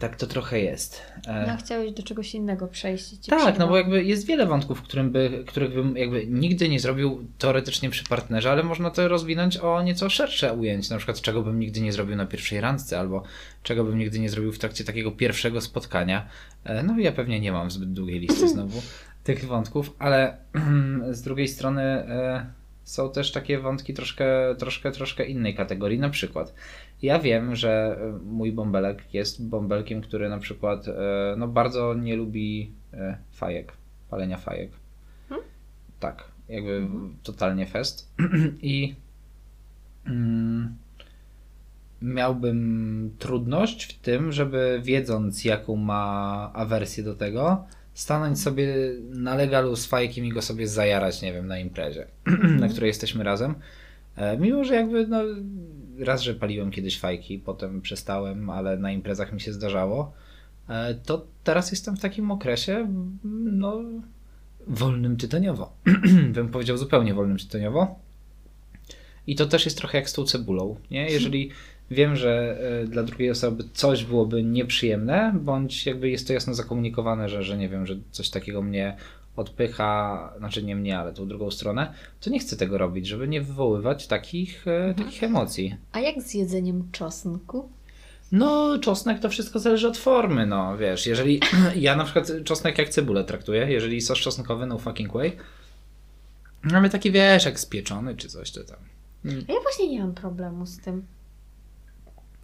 Tak 0.01 0.17
to 0.17 0.27
trochę 0.27 0.61
jest. 0.61 1.03
No, 1.47 1.57
chciałeś 1.57 1.93
do 1.93 2.03
czegoś 2.03 2.35
innego 2.35 2.69
przejść. 2.69 3.13
i 3.13 3.31
tak, 3.31 3.59
no 3.59 3.69
bo 3.69 3.77
jakby 3.77 4.05
jest 4.05 4.27
wiele 4.27 4.47
wątków, 4.47 4.83
którym 4.83 5.11
by, 5.11 5.45
których 5.47 5.75
bym 5.75 5.97
jakby 5.97 6.27
nigdy 6.27 6.69
nie 6.69 6.81
zrobił 6.81 7.27
teoretycznie 7.39 7.91
przy 7.91 8.05
partnerze, 8.05 8.51
ale 8.51 8.63
można 8.63 8.91
to 8.91 9.09
rozwinąć 9.09 9.57
o 9.57 9.83
nieco 9.83 10.11
szersze 10.11 10.55
ujęcie. 10.55 10.91
Na 10.91 10.97
przykład, 10.97 11.21
czego 11.21 11.43
bym 11.43 11.61
nigdy 11.61 11.81
nie 11.81 11.93
zrobił 11.93 12.17
na 12.17 12.27
pierwszej 12.27 12.61
randce, 12.61 12.99
albo 13.01 13.23
czego 13.63 13.85
bym 13.85 13.99
nigdy 13.99 14.19
nie 14.19 14.29
zrobił 14.29 14.53
w 14.53 14.59
trakcie 14.59 14.85
takiego 14.85 15.13
pierwszego 15.13 15.61
spotkania. 15.61 16.29
E, 16.65 16.83
No 16.83 16.99
i 16.99 17.03
ja 17.03 17.13
pewnie 17.13 17.41
nie 17.41 17.53
mam 17.53 17.71
zbyt 17.71 17.93
długiej 17.93 18.21
listy 18.21 18.49
znowu 18.55 18.83
tych 19.25 19.45
wątków, 19.45 19.95
ale 19.99 20.37
z 21.11 21.23
drugiej 21.23 21.49
strony, 21.49 21.83
e, 21.83 22.47
są 22.85 23.11
też 23.11 23.33
takie 23.33 23.59
wątki 23.59 23.95
troszkę, 23.95 24.55
troszkę, 24.59 24.93
troszkę 24.93 25.25
innej 25.25 25.55
kategorii. 25.55 25.99
Na 25.99 26.11
przykład, 26.11 26.55
ja 27.03 27.19
wiem, 27.19 27.57
że 27.57 27.99
e, 28.01 28.19
mój 28.25 28.53
bąbelek 28.53 29.15
jest 29.15 29.49
bąbelkiem, 29.49 30.01
który 30.01 30.29
na 30.29 30.39
przykład 30.39 30.89
e, 30.89 31.35
no, 31.39 31.49
bardzo 31.49 31.95
nie 31.95 32.17
lubi 32.17 32.73
e, 32.93 33.19
fajek, 33.33 33.73
palenia 34.11 34.39
fajek. 34.39 34.71
Hmm? 35.29 35.47
Tak, 36.01 36.25
jakby 36.49 36.71
hmm. 36.71 37.17
totalnie 37.23 37.67
fest. 37.67 38.15
I 38.63 38.95
mm, 40.07 40.77
miałbym 42.03 43.11
trudność 43.19 43.95
w 43.95 43.99
tym, 44.01 44.33
żeby 44.33 44.81
wiedząc, 44.85 45.45
jaką 45.45 45.77
ma 45.77 46.51
awersję 46.55 47.05
do 47.05 47.15
tego, 47.15 47.65
stanąć 47.95 48.41
sobie 48.41 48.75
na 49.11 49.35
legalu 49.35 49.77
z 49.77 49.87
fajkiem 49.87 50.25
i 50.25 50.29
go 50.29 50.43
sobie 50.43 50.69
zajarać, 50.69 51.23
nie 51.23 51.33
wiem, 51.33 51.47
na 51.47 51.59
imprezie, 51.59 52.07
na 52.61 52.69
której 52.69 52.89
jesteśmy 52.89 53.25
razem. 53.25 53.55
Mimo, 54.39 54.65
że 54.65 54.75
jakby, 54.75 55.07
no, 55.07 55.23
raz, 55.99 56.23
że 56.23 56.35
paliłem 56.35 56.71
kiedyś 56.71 56.99
fajki, 56.99 57.39
potem 57.39 57.81
przestałem, 57.81 58.51
ale 58.51 58.77
na 58.77 58.93
imprezach 58.93 59.33
mi 59.33 59.41
się 59.41 59.53
zdarzało, 59.53 60.13
e, 60.69 60.95
to 60.95 61.27
teraz 61.45 61.71
jestem 61.71 61.97
w 61.97 62.01
takim 62.01 62.31
okresie, 62.31 62.89
no, 63.53 63.83
wolnym 64.67 65.17
tytoniowo. 65.17 65.73
bym 66.35 66.49
powiedział 66.49 66.77
zupełnie 66.77 67.15
wolnym 67.15 67.39
tytoniowo. 67.39 67.99
I 69.27 69.37
to 69.37 69.47
też 69.47 69.65
jest 69.65 69.79
trochę 69.79 69.99
jak 69.99 70.11
z 70.11 70.13
tą 70.13 70.25
cebulą, 70.25 70.77
nie? 70.91 71.11
Jeżeli 71.11 71.51
wiem, 71.91 72.17
że 72.17 72.59
e, 72.83 72.87
dla 72.87 73.03
drugiej 73.03 73.31
osoby 73.31 73.65
coś 73.75 74.05
byłoby 74.05 74.43
nieprzyjemne, 74.43 75.35
bądź 75.41 75.87
jakby 75.87 76.11
jest 76.11 76.27
to 76.27 76.33
jasno 76.33 76.55
zakomunikowane, 76.55 77.29
że, 77.29 77.43
że 77.43 77.57
nie 77.57 77.69
wiem, 77.69 77.87
że 77.87 77.97
coś 78.11 78.31
takiego 78.31 78.63
mnie 78.63 78.97
odpycha, 79.37 80.33
znaczy 80.39 80.63
nie 80.63 80.77
mnie, 80.77 80.99
ale 80.99 81.13
tą 81.13 81.29
drugą 81.29 81.51
stronę, 81.51 81.93
to 82.21 82.31
nie 82.31 82.39
chcę 82.39 82.57
tego 82.57 82.79
robić, 82.79 83.07
żeby 83.07 83.29
nie 83.29 83.41
wywoływać 83.41 84.07
takich, 84.07 84.69
e, 84.69 84.87
mhm. 84.87 84.95
takich 84.95 85.23
emocji. 85.23 85.77
A 85.93 86.01
jak 86.01 86.23
z 86.23 86.35
jedzeniem 86.35 86.89
czosnku? 86.93 87.69
No, 88.33 88.79
czosnek 88.79 89.21
to 89.21 89.29
wszystko 89.29 89.59
zależy 89.59 89.89
od 89.89 89.97
formy, 89.97 90.47
no 90.47 90.79
wiesz, 90.79 91.07
jeżeli 91.07 91.41
ja 91.77 91.97
na 91.97 92.05
przykład 92.05 92.33
czosnek 92.45 92.79
jak 92.79 92.89
cebulę 92.89 93.25
traktuję, 93.25 93.67
jeżeli 93.71 94.01
sos 94.01 94.19
czosnkowy, 94.19 94.67
no 94.67 94.79
fucking 94.79 95.13
way, 95.13 95.37
mamy 96.63 96.91
taki 96.91 97.13
wiesz, 97.13 97.45
jak 97.45 97.61
spieczony 97.61 98.17
czy 98.17 98.29
coś, 98.29 98.51
to 98.51 98.65
tam. 98.65 98.79
Ja 99.25 99.61
właśnie 99.63 99.89
nie 99.89 100.01
mam 100.01 100.15
problemu 100.15 100.67
z 100.67 100.79
tym. 100.79 101.07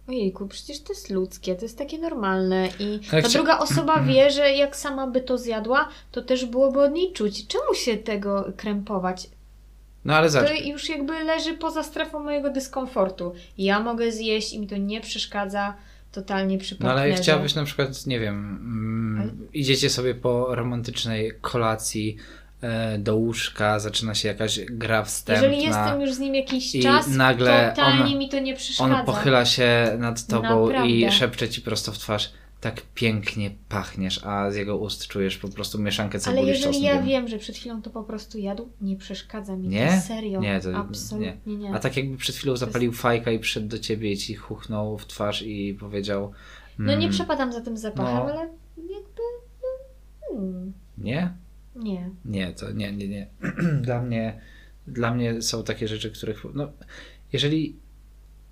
Ojejku, 0.07 0.47
przecież 0.47 0.79
to 0.79 0.93
jest 0.93 1.09
ludzkie, 1.09 1.55
to 1.55 1.65
jest 1.65 1.77
takie 1.77 1.97
normalne 1.97 2.69
i 2.79 2.99
ta 3.21 3.29
druga 3.29 3.59
osoba 3.59 3.99
wie, 4.07 4.31
że 4.31 4.51
jak 4.51 4.75
sama 4.75 5.07
by 5.07 5.21
to 5.21 5.37
zjadła, 5.37 5.89
to 6.11 6.21
też 6.21 6.45
byłoby 6.45 6.81
od 6.81 6.93
niej 6.93 7.13
czuć. 7.13 7.47
Czemu 7.47 7.73
się 7.75 7.97
tego 7.97 8.53
krępować? 8.57 9.29
No 10.05 10.15
ale 10.15 10.31
To 10.31 10.53
już 10.53 10.89
jakby 10.89 11.23
leży 11.23 11.53
poza 11.53 11.83
strefą 11.83 12.19
mojego 12.19 12.49
dyskomfortu. 12.49 13.33
Ja 13.57 13.79
mogę 13.79 14.11
zjeść 14.11 14.53
i 14.53 14.59
mi 14.59 14.67
to 14.67 14.77
nie 14.77 15.01
przeszkadza 15.01 15.73
totalnie 16.11 16.57
przy 16.57 16.75
partnerze. 16.75 16.95
No 16.95 17.01
ale 17.01 17.13
chciałabyś 17.13 17.55
na 17.55 17.63
przykład, 17.63 18.05
nie 18.05 18.19
wiem, 18.19 18.35
mm, 18.35 19.21
ale... 19.21 19.31
idziecie 19.53 19.89
sobie 19.89 20.15
po 20.15 20.55
romantycznej 20.55 21.31
kolacji, 21.41 22.17
do 22.99 23.15
łóżka, 23.15 23.79
zaczyna 23.79 24.15
się 24.15 24.27
jakaś 24.27 24.59
gra 24.59 25.03
wstępna. 25.03 25.47
Jeżeli 25.47 25.63
jestem 25.63 26.01
już 26.01 26.13
z 26.13 26.19
nim 26.19 26.35
jakiś 26.35 26.79
czas, 26.83 27.07
nagle 27.07 27.69
totalnie 27.75 28.13
on, 28.13 28.19
mi 28.19 28.29
to 28.29 28.39
nie 28.39 28.55
przeszkadza. 28.55 28.99
On 28.99 29.05
pochyla 29.05 29.45
się 29.45 29.95
nad 29.97 30.27
tobą 30.27 30.67
Naprawdę. 30.67 30.89
i 30.89 31.11
szepcze 31.11 31.49
ci 31.49 31.61
prosto 31.61 31.91
w 31.91 31.97
twarz 31.97 32.33
tak 32.63 32.81
pięknie 32.95 33.51
pachniesz, 33.69 34.25
a 34.25 34.51
z 34.51 34.55
jego 34.55 34.77
ust 34.77 35.07
czujesz 35.07 35.37
po 35.37 35.49
prostu 35.49 35.79
mieszankę 35.79 36.19
cebuli 36.19 36.41
Ale 36.41 36.51
jeżeli 36.51 36.81
ja 36.81 37.01
wiem, 37.01 37.27
że 37.27 37.37
przed 37.37 37.55
chwilą 37.55 37.81
to 37.81 37.89
po 37.89 38.03
prostu 38.03 38.37
jadł, 38.37 38.69
nie 38.81 38.95
przeszkadza 38.95 39.55
mi 39.55 39.67
nie? 39.67 39.87
to 39.87 40.07
serio. 40.07 40.39
Nie, 40.39 40.59
to 40.59 40.77
absolutnie 40.77 41.37
nie. 41.45 41.57
nie. 41.57 41.73
A 41.73 41.79
tak 41.79 41.97
jakby 41.97 42.17
przed 42.17 42.35
chwilą 42.35 42.57
zapalił 42.57 42.91
jest... 42.91 43.01
fajka 43.01 43.31
i 43.31 43.39
przyszedł 43.39 43.67
do 43.67 43.79
ciebie 43.79 44.11
i 44.11 44.17
ci 44.17 44.35
chuchnął 44.35 44.97
w 44.97 45.05
twarz 45.05 45.41
i 45.41 45.77
powiedział... 45.79 46.23
Mm, 46.23 46.31
no 46.77 46.91
nie 46.91 46.97
mm, 46.97 47.11
przepadam 47.11 47.53
za 47.53 47.61
tym 47.61 47.77
zapachem, 47.77 48.15
no, 48.15 48.33
ale 48.33 48.49
jakby... 48.77 49.21
Hmm. 50.29 50.73
Nie? 50.97 51.33
Nie. 51.75 52.09
Nie, 52.25 52.53
to 52.53 52.71
nie, 52.71 52.91
nie, 52.91 53.07
nie. 53.07 53.27
dla 53.81 54.01
mnie, 54.01 54.41
dla 54.87 55.13
mnie 55.13 55.41
są 55.41 55.63
takie 55.63 55.87
rzeczy, 55.87 56.11
których, 56.11 56.43
no, 56.53 56.71
jeżeli 57.33 57.75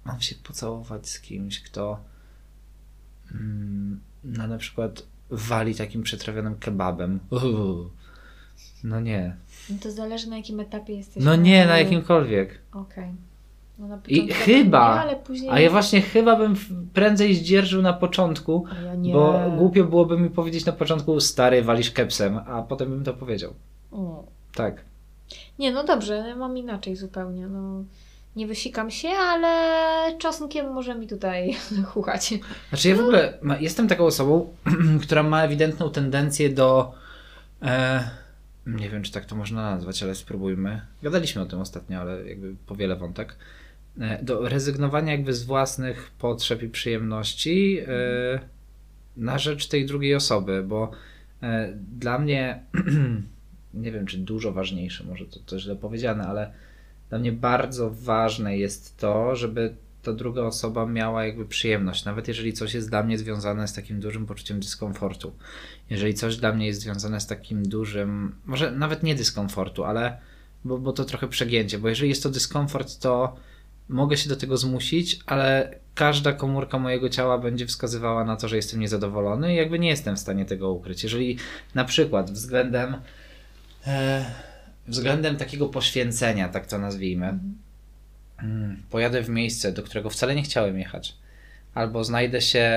mam 0.05 0.21
się 0.21 0.35
pocałować 0.35 1.09
z 1.09 1.21
kimś, 1.21 1.61
kto 1.61 2.03
mm, 3.31 3.99
no, 4.23 4.47
na 4.47 4.57
przykład 4.57 5.03
wali 5.29 5.75
takim 5.75 6.03
przetrawionym 6.03 6.55
kebabem, 6.55 7.19
uh, 7.29 7.91
no 8.83 8.99
nie. 8.99 9.35
No 9.69 9.77
to 9.81 9.91
zależy 9.91 10.29
na 10.29 10.37
jakim 10.37 10.59
etapie 10.59 10.93
jesteś. 10.93 11.23
No 11.23 11.35
nie, 11.35 11.65
na 11.65 11.79
jakimkolwiek. 11.79 12.59
Okej. 12.71 13.03
Okay. 13.03 13.30
No 13.79 13.99
I 14.07 14.27
chyba, 14.27 15.05
nie, 15.05 15.15
później... 15.15 15.49
a 15.51 15.59
ja 15.59 15.69
właśnie 15.69 16.01
chyba 16.01 16.35
bym 16.35 16.55
prędzej 16.93 17.35
zdzierżył 17.35 17.81
na 17.81 17.93
początku, 17.93 18.65
ja 19.01 19.13
bo 19.13 19.51
głupio 19.57 19.83
byłoby 19.83 20.19
mi 20.19 20.29
powiedzieć 20.29 20.65
na 20.65 20.71
początku 20.71 21.19
stary, 21.19 21.61
walisz 21.61 21.91
kepsem, 21.91 22.37
a 22.37 22.61
potem 22.61 22.89
bym 22.89 23.03
to 23.03 23.13
powiedział. 23.13 23.53
O. 23.91 24.23
Tak. 24.55 24.81
Nie, 25.59 25.71
no 25.71 25.83
dobrze, 25.83 26.35
mam 26.35 26.57
inaczej 26.57 26.95
zupełnie. 26.95 27.47
No, 27.47 27.83
nie 28.35 28.47
wysikam 28.47 28.91
się, 28.91 29.09
ale 29.09 30.17
czosnkiem 30.17 30.73
może 30.73 30.95
mi 30.95 31.07
tutaj 31.07 31.55
chuchać. 31.93 32.33
Znaczy 32.69 32.89
ja 32.89 32.95
w 32.95 32.99
ogóle 32.99 33.39
jestem 33.59 33.87
taką 33.87 34.05
osobą, 34.05 34.53
która 35.03 35.23
ma 35.23 35.43
ewidentną 35.43 35.89
tendencję 35.89 36.49
do 36.49 36.91
e, 37.61 38.09
nie 38.65 38.89
wiem, 38.89 39.03
czy 39.03 39.11
tak 39.11 39.25
to 39.25 39.35
można 39.35 39.71
nazwać, 39.71 40.03
ale 40.03 40.15
spróbujmy. 40.15 40.81
Gadaliśmy 41.03 41.41
o 41.41 41.45
tym 41.45 41.59
ostatnio, 41.59 41.99
ale 41.99 42.29
jakby 42.29 42.55
powiele 42.65 42.95
wątek 42.95 43.35
do 44.21 44.49
rezygnowania 44.49 45.11
jakby 45.11 45.33
z 45.33 45.43
własnych 45.43 46.11
potrzeb 46.19 46.63
i 46.63 46.69
przyjemności 46.69 47.79
e, 47.79 48.39
na 49.17 49.37
rzecz 49.37 49.67
tej 49.67 49.85
drugiej 49.85 50.15
osoby, 50.15 50.63
bo 50.63 50.91
e, 51.43 51.73
dla 51.99 52.19
mnie, 52.19 52.63
nie 53.73 53.91
wiem 53.91 54.05
czy 54.05 54.17
dużo 54.17 54.51
ważniejsze, 54.51 55.03
może 55.03 55.25
to, 55.25 55.39
to 55.39 55.59
źle 55.59 55.75
powiedziane, 55.75 56.27
ale 56.27 56.53
dla 57.09 57.19
mnie 57.19 57.31
bardzo 57.31 57.91
ważne 57.91 58.57
jest 58.57 58.97
to, 58.97 59.35
żeby 59.35 59.75
ta 60.01 60.13
druga 60.13 60.41
osoba 60.41 60.85
miała 60.85 61.25
jakby 61.25 61.45
przyjemność, 61.45 62.05
nawet 62.05 62.27
jeżeli 62.27 62.53
coś 62.53 62.73
jest 62.73 62.89
dla 62.89 63.03
mnie 63.03 63.17
związane 63.17 63.67
z 63.67 63.73
takim 63.73 63.99
dużym 63.99 64.25
poczuciem 64.25 64.59
dyskomfortu. 64.59 65.33
Jeżeli 65.89 66.13
coś 66.13 66.37
dla 66.37 66.53
mnie 66.53 66.67
jest 66.67 66.81
związane 66.81 67.19
z 67.19 67.27
takim 67.27 67.63
dużym, 67.63 68.35
może 68.45 68.71
nawet 68.71 69.03
nie 69.03 69.15
dyskomfortu, 69.15 69.83
ale 69.83 70.17
bo, 70.65 70.77
bo 70.77 70.93
to 70.93 71.05
trochę 71.05 71.27
przegięcie, 71.27 71.79
bo 71.79 71.89
jeżeli 71.89 72.09
jest 72.09 72.23
to 72.23 72.29
dyskomfort, 72.29 72.99
to 72.99 73.35
mogę 73.91 74.17
się 74.17 74.29
do 74.29 74.35
tego 74.35 74.57
zmusić, 74.57 75.19
ale 75.25 75.75
każda 75.95 76.33
komórka 76.33 76.79
mojego 76.79 77.09
ciała 77.09 77.37
będzie 77.37 77.67
wskazywała 77.67 78.25
na 78.25 78.35
to, 78.35 78.47
że 78.47 78.55
jestem 78.55 78.79
niezadowolony 78.79 79.53
i 79.53 79.55
jakby 79.55 79.79
nie 79.79 79.89
jestem 79.89 80.15
w 80.15 80.19
stanie 80.19 80.45
tego 80.45 80.71
ukryć. 80.71 81.03
Jeżeli 81.03 81.37
na 81.75 81.85
przykład 81.85 82.31
względem 82.31 82.95
e, 83.87 84.25
względem 84.87 85.37
takiego 85.37 85.69
poświęcenia, 85.69 86.49
tak 86.49 86.67
to 86.67 86.77
nazwijmy, 86.77 87.39
mm, 88.43 88.83
pojadę 88.89 89.21
w 89.21 89.29
miejsce, 89.29 89.71
do 89.71 89.83
którego 89.83 90.09
wcale 90.09 90.35
nie 90.35 90.43
chciałem 90.43 90.79
jechać, 90.79 91.17
albo 91.73 92.03
znajdę 92.03 92.41
się 92.41 92.69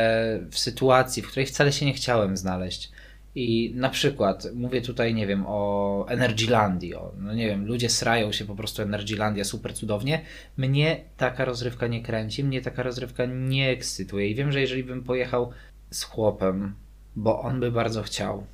w 0.51 0.59
sytuacji, 0.59 1.23
w 1.23 1.29
której 1.29 1.47
wcale 1.47 1.73
się 1.73 1.87
nie 1.87 1.95
chciałem 1.95 2.37
znaleźć, 2.37 2.93
i 3.35 3.73
na 3.75 3.91
przykład 3.91 4.47
mówię 4.55 4.83
tutaj, 4.83 5.15
nie 5.15 5.27
wiem, 5.27 5.45
o 5.47 6.07
Energylandii, 6.09 6.95
o, 6.95 7.13
no 7.19 7.35
nie 7.35 7.47
wiem, 7.47 7.67
ludzie 7.67 7.89
srają 7.89 8.33
się 8.33 8.45
po 8.45 8.55
prostu 8.55 8.83
Energylandia 8.83 9.45
super 9.45 9.75
cudownie. 9.75 10.21
Mnie 10.57 11.01
taka 11.17 11.45
rozrywka 11.45 11.87
nie 11.87 12.03
kręci, 12.03 12.45
mnie 12.45 12.63
taka 12.63 12.83
rozrywka 12.83 13.25
nie 13.27 13.71
ekscytuje. 13.71 14.29
I 14.29 14.35
wiem, 14.35 14.53
że 14.53 14.61
jeżeli 14.61 14.85
bym 14.85 15.03
pojechał 15.03 15.51
z 15.91 16.03
chłopem, 16.03 16.75
bo 17.17 17.41
on 17.41 17.61
by 17.61 17.73
bardzo 17.73 18.03
chciał, 18.03 18.47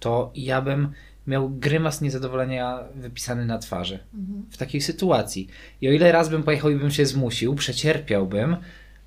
to 0.00 0.32
ja 0.34 0.62
bym 0.62 0.92
miał 1.26 1.50
grymas 1.50 2.00
niezadowolenia 2.00 2.78
wypisany 2.94 3.46
na 3.46 3.58
twarzy 3.58 3.98
mhm. 4.14 4.46
w 4.50 4.56
takiej 4.56 4.80
sytuacji. 4.80 5.48
I 5.80 5.88
o 5.88 5.92
ile 5.92 6.12
raz 6.12 6.28
bym 6.28 6.42
pojechał 6.42 6.70
i 6.70 6.76
bym 6.76 6.90
się 6.90 7.06
zmusił, 7.06 7.54
przecierpiałbym, 7.54 8.56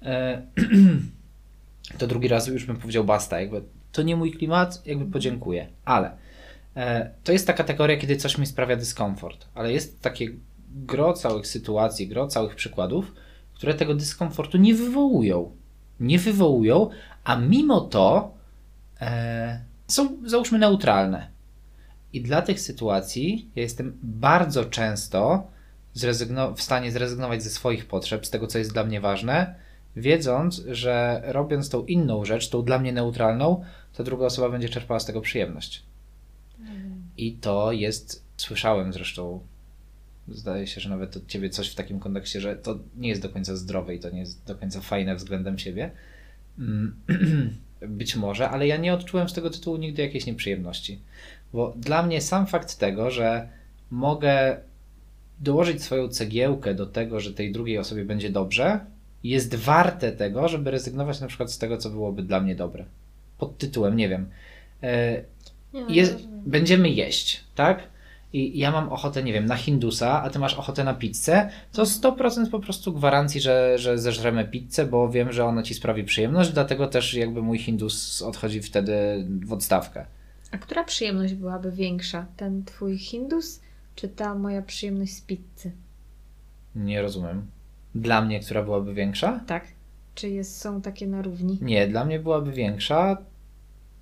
e, 0.02 0.42
to 1.98 2.08
drugi 2.08 2.28
raz 2.28 2.48
już 2.48 2.66
bym 2.66 2.78
powiedział 2.78 3.04
basta, 3.04 3.42
jakby 3.42 3.62
to 3.92 4.02
nie 4.02 4.16
mój 4.16 4.32
klimat, 4.32 4.82
jakby 4.86 5.12
podziękuję. 5.12 5.68
Ale 5.86 6.18
e, 6.76 7.12
to 7.24 7.32
jest 7.32 7.48
ta 7.48 7.54
kategoria, 7.54 7.98
kiedy 7.98 8.16
coś 8.16 8.38
mi 8.38 8.46
sprawia 8.46 8.76
dyskomfort, 8.76 9.48
ale 9.56 9.74
jest 9.74 10.02
takie 10.02 10.30
gro 10.70 11.14
całych 11.14 11.48
sytuacji, 11.48 12.08
gro 12.08 12.28
całych 12.28 12.56
przykładów, 12.56 13.14
które 13.54 13.74
tego 13.74 13.96
dyskomfortu 13.96 14.58
nie 14.58 14.76
wywołują. 14.76 15.52
Nie 16.00 16.20
wywołują, 16.20 16.90
a 17.24 17.36
mimo 17.36 17.82
to 17.82 18.34
e, 19.02 19.62
są, 19.88 20.18
załóżmy, 20.26 20.60
neutralne. 20.60 21.28
I 22.14 22.22
dla 22.22 22.42
tych 22.42 22.60
sytuacji 22.60 23.52
ja 23.56 23.62
jestem 23.62 23.98
bardzo 24.04 24.66
często 24.66 25.48
w 26.56 26.62
stanie 26.62 26.92
zrezygnować 26.92 27.44
ze 27.44 27.50
swoich 27.50 27.86
potrzeb, 27.86 28.26
z 28.26 28.30
tego, 28.30 28.48
co 28.48 28.58
jest 28.58 28.74
dla 28.74 28.84
mnie 28.84 29.02
ważne, 29.02 29.56
wiedząc, 29.98 30.64
że 30.72 31.22
robiąc 31.26 31.70
tą 31.70 31.86
inną 31.86 32.26
rzecz, 32.26 32.50
tą 32.50 32.64
dla 32.64 32.80
mnie 32.80 32.94
neutralną, 32.94 33.64
ta 33.94 34.04
druga 34.04 34.26
osoba 34.26 34.50
będzie 34.50 34.70
czerpała 34.70 35.00
z 35.00 35.06
tego 35.06 35.22
przyjemność. 35.22 35.84
I 37.18 37.34
to 37.34 37.72
jest, 37.72 38.24
słyszałem 38.38 38.94
zresztą 38.94 39.40
zdaje 40.28 40.68
się, 40.68 40.82
że 40.82 40.90
nawet 40.90 41.18
od 41.18 41.28
ciebie 41.28 41.50
coś 41.50 41.70
w 41.70 41.76
takim 41.76 42.00
kontekście, 42.00 42.42
że 42.42 42.56
to 42.56 42.80
nie 42.98 43.10
jest 43.10 43.22
do 43.22 43.30
końca 43.30 43.56
zdrowe 43.56 43.96
i 43.96 44.00
to 44.00 44.10
nie 44.10 44.20
jest 44.20 44.46
do 44.46 44.56
końca 44.56 44.82
fajne 44.82 45.16
względem 45.16 45.58
ciebie. 45.58 45.92
Mm, 46.60 46.96
Być 47.82 48.16
może, 48.16 48.50
ale 48.50 48.68
ja 48.68 48.78
nie 48.78 48.94
odczułem 48.94 49.30
z 49.30 49.34
tego 49.34 49.50
tytułu 49.50 49.78
nigdy 49.78 50.02
jakiejś 50.02 50.26
nieprzyjemności. 50.26 51.00
Bo 51.54 51.74
dla 51.78 52.04
mnie 52.04 52.22
sam 52.22 52.48
fakt 52.48 52.78
tego, 52.78 53.12
że 53.12 53.50
mogę 53.92 54.58
dołożyć 55.40 55.84
swoją 55.84 56.10
cegiełkę 56.10 56.76
do 56.76 56.86
tego, 56.86 57.20
że 57.20 57.34
tej 57.34 57.52
drugiej 57.52 57.78
osobie 57.78 58.06
będzie 58.06 58.30
dobrze, 58.30 58.80
jest 59.24 59.56
warte 59.56 60.12
tego, 60.12 60.48
żeby 60.48 60.72
rezygnować 60.72 61.22
na 61.22 61.28
przykład 61.28 61.52
z 61.52 61.58
tego, 61.58 61.78
co 61.78 61.90
byłoby 61.90 62.24
dla 62.24 62.40
mnie 62.40 62.56
dobre. 62.56 62.86
Pod 63.38 63.58
tytułem, 63.58 63.96
nie 63.96 64.10
wiem. 64.10 64.30
e, 64.84 65.22
Nie, 65.74 65.82
no, 65.82 65.88
jest, 65.90 66.28
będziemy 66.28 66.90
jeść, 66.90 67.44
tak? 67.56 67.84
I 68.34 68.60
ja 68.60 68.72
mam 68.72 68.90
ochotę, 68.90 69.24
nie 69.24 69.34
wiem, 69.34 69.46
na 69.46 69.56
hindusa, 69.56 70.24
a 70.24 70.30
ty 70.30 70.40
masz 70.40 70.54
ochotę 70.54 70.84
na 70.84 70.94
pizzę, 70.94 71.50
to 71.72 71.84
100% 71.84 72.50
po 72.50 72.60
prostu 72.60 72.94
gwarancji, 72.94 73.42
że, 73.42 73.78
że 73.78 73.98
zeżremy 73.98 74.46
pizzę, 74.46 74.86
bo 74.86 75.10
wiem, 75.10 75.32
że 75.32 75.46
ona 75.46 75.64
ci 75.64 75.74
sprawi 75.74 76.04
przyjemność, 76.04 76.52
dlatego 76.52 76.88
też 76.88 77.14
jakby 77.14 77.42
mój 77.42 77.58
hindus 77.60 78.22
odchodzi 78.22 78.62
wtedy 78.62 79.26
w 79.46 79.54
odstawkę. 79.54 80.06
A 80.52 80.58
która 80.58 80.84
przyjemność 80.84 81.34
byłaby 81.34 81.72
większa? 81.72 82.26
Ten 82.38 82.64
twój 82.64 82.98
hindus, 82.98 83.60
czy 83.96 84.08
ta 84.10 84.36
moja 84.36 84.62
przyjemność 84.62 85.14
z 85.14 85.22
pizzy? 85.22 85.72
Nie 86.76 87.02
rozumiem. 87.02 87.46
Dla 88.02 88.22
mnie, 88.22 88.40
która 88.40 88.64
byłaby 88.64 88.94
większa? 88.94 89.40
Tak. 89.48 89.68
Czy 90.16 90.30
jest, 90.30 90.62
są 90.62 90.82
takie 90.82 91.08
na 91.08 91.22
równi? 91.22 91.58
Nie, 91.62 91.88
dla 91.88 92.06
mnie 92.06 92.20
byłaby 92.20 92.52
większa 92.52 93.18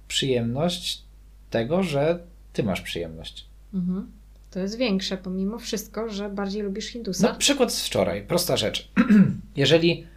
przyjemność 0.08 1.04
tego, 1.50 1.84
że 1.84 2.20
ty 2.54 2.64
masz 2.64 2.82
przyjemność. 2.82 3.46
Mhm. 3.74 4.12
To 4.52 4.60
jest 4.60 4.78
większe, 4.78 5.18
pomimo 5.18 5.60
wszystko, 5.60 6.10
że 6.10 6.30
bardziej 6.30 6.62
lubisz 6.62 6.86
hindusa. 6.86 7.28
No, 7.28 7.36
przykład 7.36 7.74
z 7.74 7.86
wczoraj, 7.86 8.24
prosta 8.24 8.58
rzecz. 8.58 8.92
Jeżeli 9.56 10.08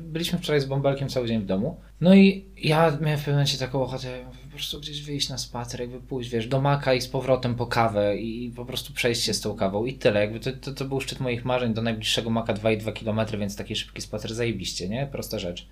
byliśmy 0.00 0.38
wczoraj 0.38 0.60
z 0.60 0.64
bąbelkiem 0.64 1.08
cały 1.08 1.26
dzień 1.26 1.40
w 1.40 1.46
domu, 1.46 1.80
no 2.00 2.14
i 2.14 2.44
ja 2.56 2.98
miałem 3.00 3.18
w 3.18 3.20
pewnym 3.20 3.34
momencie 3.34 3.58
taką 3.58 3.82
ochotę 3.82 4.08
po 4.50 4.56
prostu 4.56 4.80
gdzieś 4.80 5.02
wyjść 5.02 5.28
na 5.28 5.38
spacer, 5.38 5.80
jakby 5.80 6.00
pójść, 6.00 6.30
wiesz, 6.30 6.46
do 6.46 6.60
maka 6.60 6.94
i 6.94 7.00
z 7.00 7.08
powrotem 7.08 7.54
po 7.54 7.66
kawę 7.66 8.16
i 8.16 8.52
po 8.56 8.64
prostu 8.64 8.92
przejść 8.92 9.22
się 9.22 9.34
z 9.34 9.40
tą 9.40 9.54
kawą 9.56 9.84
i 9.84 9.94
tyle. 9.94 10.20
Jakby 10.20 10.40
to, 10.40 10.52
to, 10.52 10.72
to 10.72 10.84
był 10.84 11.00
szczyt 11.00 11.20
moich 11.20 11.44
marzeń 11.44 11.74
do 11.74 11.82
najbliższego 11.82 12.30
maka 12.30 12.54
2,2 12.54 12.92
km, 12.92 13.40
więc 13.40 13.56
taki 13.56 13.76
szybki 13.76 14.02
spacer 14.02 14.34
zajebiście, 14.34 14.88
nie? 14.88 15.08
Prosta 15.12 15.38
rzecz. 15.38 15.68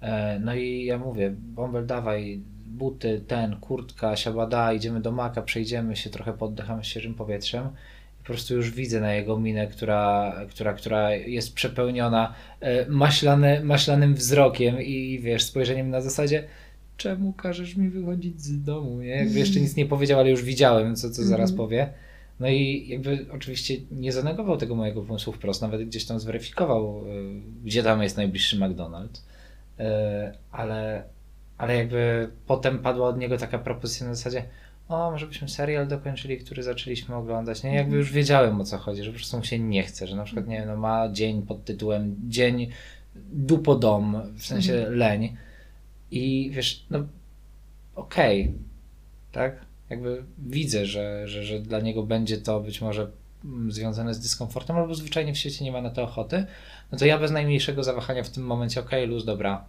E, 0.00 0.38
No 0.38 0.54
i 0.54 0.84
ja 0.84 0.98
mówię, 0.98 1.34
bąbel 1.38 1.86
dawaj, 1.86 2.40
buty, 2.66 3.24
ten, 3.28 3.56
kurtka, 3.56 4.16
siabada, 4.16 4.72
idziemy 4.72 5.00
do 5.00 5.12
maka, 5.12 5.42
przejdziemy 5.42 5.96
się, 5.96 6.10
trochę 6.10 6.32
poddechamy 6.32 6.84
świeżym 6.84 7.14
powietrzem. 7.14 7.68
Po 8.18 8.24
prostu 8.26 8.54
już 8.54 8.70
widzę 8.70 9.00
na 9.00 9.14
jego 9.14 9.40
minę, 9.40 9.66
która, 9.66 10.34
która, 10.50 10.72
która 10.72 11.10
jest 11.14 11.54
przepełniona 11.54 12.34
e, 12.60 12.86
maślane, 12.88 13.64
maślanym 13.64 14.14
wzrokiem 14.14 14.82
i 14.82 15.18
wiesz, 15.22 15.44
spojrzeniem 15.44 15.90
na 15.90 16.00
zasadzie 16.00 16.44
czemu 16.96 17.32
każesz 17.32 17.76
mi 17.76 17.88
wychodzić 17.88 18.40
z 18.42 18.62
domu, 18.62 19.00
nie? 19.00 19.08
Jakby 19.08 19.38
jeszcze 19.38 19.60
nic 19.60 19.76
nie 19.76 19.86
powiedział, 19.86 20.20
ale 20.20 20.30
już 20.30 20.42
widziałem, 20.42 20.96
co, 20.96 21.10
co 21.10 21.22
zaraz 21.22 21.50
Mhm. 21.50 21.56
powie. 21.56 21.88
No 22.40 22.48
i 22.48 22.88
jakby 22.88 23.26
oczywiście 23.32 23.76
nie 23.90 24.12
zanegował 24.12 24.56
tego 24.56 24.74
mojego 24.74 25.02
pomysłu 25.02 25.32
wprost, 25.32 25.62
nawet 25.62 25.84
gdzieś 25.88 26.04
tam 26.04 26.20
zweryfikował, 26.20 27.04
y, 27.06 27.40
gdzie 27.64 27.82
tam 27.82 28.02
jest 28.02 28.16
najbliższy 28.16 28.58
McDonald's. 28.58 29.20
Y, 29.80 29.82
Ale, 30.52 31.04
ale 31.58 31.76
jakby 31.76 32.28
potem 32.46 32.78
padła 32.78 33.08
od 33.08 33.18
niego 33.18 33.38
taka 33.38 33.58
propozycja 33.58 34.06
na 34.06 34.14
zasadzie 34.14 34.42
o, 34.88 35.10
może 35.10 35.26
byśmy 35.26 35.48
serial 35.48 35.88
dokończyli, 35.88 36.38
który 36.38 36.62
zaczęliśmy 36.62 37.14
oglądać. 37.14 37.62
Nie, 37.62 37.74
jakby 37.74 37.96
już 37.96 38.12
wiedziałem 38.12 38.60
o 38.60 38.64
co 38.64 38.78
chodzi, 38.78 39.02
że 39.02 39.10
po 39.10 39.16
prostu 39.16 39.36
mu 39.36 39.44
się 39.44 39.58
nie 39.58 39.82
chce, 39.82 40.06
że 40.06 40.16
na 40.16 40.24
przykład, 40.24 40.48
nie 40.48 40.56
wiem, 40.56 40.68
no 40.68 40.76
ma 40.76 41.08
dzień 41.12 41.42
pod 41.42 41.64
tytułem 41.64 42.16
Dzień 42.28 42.70
dupodom, 43.32 44.16
w 44.36 44.42
sensie 44.46 44.86
leń. 44.90 45.36
I 46.14 46.50
wiesz, 46.50 46.86
no 46.90 46.98
okej, 47.94 48.54
tak? 49.32 49.56
Jakby 49.90 50.24
widzę, 50.38 50.86
że, 50.86 51.28
że, 51.28 51.44
że 51.44 51.60
dla 51.60 51.80
niego 51.80 52.02
będzie 52.02 52.38
to 52.38 52.60
być 52.60 52.80
może 52.80 53.10
mm, 53.44 53.72
związane 53.72 54.14
z 54.14 54.20
dyskomfortem, 54.20 54.76
albo 54.76 54.94
zwyczajnie 54.94 55.34
w 55.34 55.38
świecie 55.38 55.64
nie 55.64 55.72
ma 55.72 55.82
na 55.82 55.90
to 55.90 56.02
ochoty, 56.02 56.46
no 56.92 56.98
to 56.98 57.06
ja 57.06 57.18
bez 57.18 57.30
najmniejszego 57.30 57.82
zawahania 57.82 58.22
w 58.22 58.30
tym 58.30 58.44
momencie, 58.44 58.80
okej, 58.80 59.06
luz, 59.06 59.24
dobra, 59.24 59.64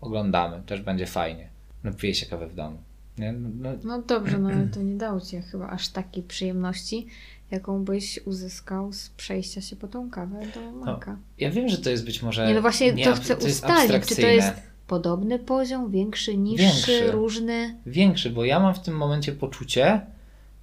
oglądamy, 0.00 0.62
też 0.66 0.80
będzie 0.80 1.06
fajnie. 1.06 1.48
No 1.84 1.92
piję 1.92 2.14
się 2.14 2.26
kawę 2.26 2.46
w 2.46 2.54
domu. 2.54 2.78
Nie? 3.18 3.32
No, 3.32 3.48
no, 3.54 3.70
No 3.84 4.02
dobrze, 4.02 4.38
no 4.38 4.48
ale 4.48 4.66
to 4.74 4.82
nie 4.82 4.96
dało 4.96 5.20
ci 5.20 5.42
chyba 5.42 5.68
aż 5.68 5.88
takiej 5.88 6.22
przyjemności, 6.22 7.06
jaką 7.50 7.84
byś 7.84 8.20
uzyskał 8.24 8.92
z 8.92 9.08
przejścia 9.08 9.60
się 9.60 9.76
po 9.76 9.88
tą 9.88 10.10
kawę 10.10 10.40
do 10.54 10.72
maka. 10.72 11.16
ja 11.38 11.50
wiem, 11.50 11.68
że 11.68 11.78
to 11.78 11.90
jest 11.90 12.04
być 12.04 12.22
może... 12.22 12.46
Nie, 12.46 12.54
no 12.54 12.60
właśnie 12.60 13.04
to 13.04 13.14
chcę 13.14 13.36
ustalić, 13.36 14.06
czy 14.06 14.16
to 14.16 14.26
jest 14.26 14.67
podobny 14.88 15.38
poziom, 15.38 15.90
większy, 15.90 16.36
niższy, 16.36 16.92
Większy. 16.92 17.10
różny. 17.10 17.76
Większy, 17.86 18.30
bo 18.30 18.44
ja 18.44 18.60
mam 18.60 18.74
w 18.74 18.80
tym 18.80 18.96
momencie 18.96 19.32
poczucie, 19.32 20.00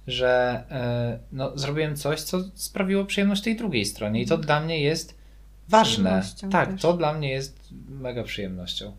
że 0.06 0.64
e, 0.70 1.18
no, 1.32 1.58
zrobiłem 1.58 1.96
coś, 1.96 2.20
co 2.20 2.38
sprawiło 2.54 3.04
przyjemność 3.04 3.42
tej 3.42 3.56
drugiej 3.56 3.84
stronie 3.84 4.22
i 4.22 4.26
to 4.26 4.38
dla 4.38 4.60
mnie 4.60 4.80
jest 4.80 5.18
ważne. 5.68 6.22
Tak, 6.50 6.72
też. 6.72 6.82
to 6.82 6.92
dla 6.92 7.12
mnie 7.12 7.30
jest 7.30 7.68
mega 7.88 8.22
przyjemnością. 8.22 8.92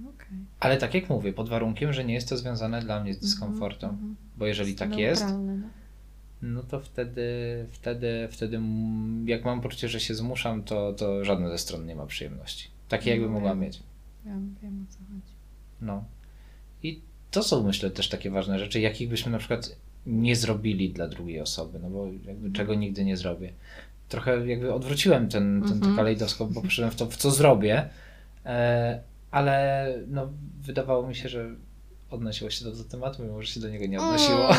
Okej. 0.00 0.38
Ale 0.60 0.76
tak 0.76 0.94
jak 0.94 1.08
mówię, 1.08 1.32
pod 1.32 1.48
warunkiem, 1.48 1.92
że 1.92 2.04
nie 2.04 2.14
jest 2.14 2.28
to 2.28 2.36
związane 2.36 2.82
dla 2.82 3.00
mnie 3.00 3.14
z 3.14 3.18
dyskomfortem. 3.18 3.90
Mhm, 3.90 4.16
Bo 4.36 4.46
jeżeli 4.46 4.72
mhm. 4.72 4.90
tak 4.90 4.98
jest, 4.98 5.24
no. 5.28 5.56
no 6.42 6.62
to 6.62 6.80
wtedy, 6.80 7.22
wtedy, 7.70 8.28
wtedy 8.30 8.56
mm, 8.56 9.28
jak 9.28 9.44
mam 9.44 9.60
poczucie, 9.60 9.88
że 9.88 10.00
się 10.00 10.14
zmuszam, 10.14 10.62
to, 10.62 10.92
to 10.92 11.24
żadna 11.24 11.48
ze 11.48 11.58
stron 11.58 11.86
nie 11.86 11.96
ma 11.96 12.06
przyjemności. 12.06 12.68
Takie 12.88 13.10
jakby 13.10 13.26
No, 13.26 13.32
mogła 13.32 13.54
mieć. 13.54 13.82
Ja 14.24 14.32
wiem 14.62 14.86
o 14.88 14.92
co 14.92 14.98
chodzi. 14.98 15.32
No. 15.80 16.04
I 16.82 17.00
to 17.30 17.42
są 17.42 17.62
myślę 17.62 17.90
też 17.90 18.08
takie 18.08 18.30
ważne 18.30 18.58
rzeczy, 18.58 18.80
jakich 18.80 19.08
byśmy 19.08 19.32
na 19.32 19.38
przykład 19.38 19.76
nie 20.06 20.36
zrobili 20.36 20.90
dla 20.90 21.08
drugiej 21.08 21.40
osoby, 21.40 21.78
no 21.82 21.90
bo 21.90 22.06
jakby 22.26 22.52
czego 22.52 22.74
nigdy 22.74 23.04
nie 23.04 23.16
zrobię. 23.16 23.52
Trochę 24.08 24.46
jakby 24.46 24.74
odwróciłem 24.74 25.28
ten, 25.28 25.62
ten 25.62 25.72
Mhm. 25.72 25.96
kalejdoskop, 25.96 26.52
bo 26.52 26.62
poszedłem 26.62 26.90
w 26.92 26.96
to, 26.96 27.06
w 27.06 27.16
co 27.16 27.30
zrobię, 27.30 27.88
e, 28.46 29.00
ale 29.30 29.86
no, 30.08 30.28
wydawało 30.62 31.08
mi 31.08 31.14
się, 31.14 31.28
że 31.28 31.50
odnosiło 32.10 32.50
się 32.50 32.64
to 32.64 32.72
do 32.72 32.84
tematu, 32.84 33.22
mimo 33.22 33.42
że 33.42 33.48
się 33.48 33.60
do 33.60 33.68
niego 33.68 33.86
nie 33.86 33.98
odnosiło. 34.00 34.48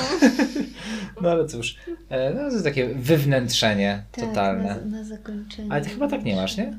No 1.21 1.29
ale 1.31 1.47
cóż, 1.47 1.75
e, 2.09 2.33
no, 2.33 2.39
to 2.39 2.51
jest 2.51 2.63
takie 2.63 2.87
wywnętrzenie 2.87 4.03
Tak, 4.11 4.25
totalne. 4.25 4.63
Na, 4.85 4.97
na 4.97 5.03
zakończenie. 5.03 5.71
Ale 5.71 5.81
ty 5.81 5.89
chyba 5.89 6.07
tak 6.09 6.23
nie 6.23 6.35
masz, 6.35 6.57
nie? 6.57 6.77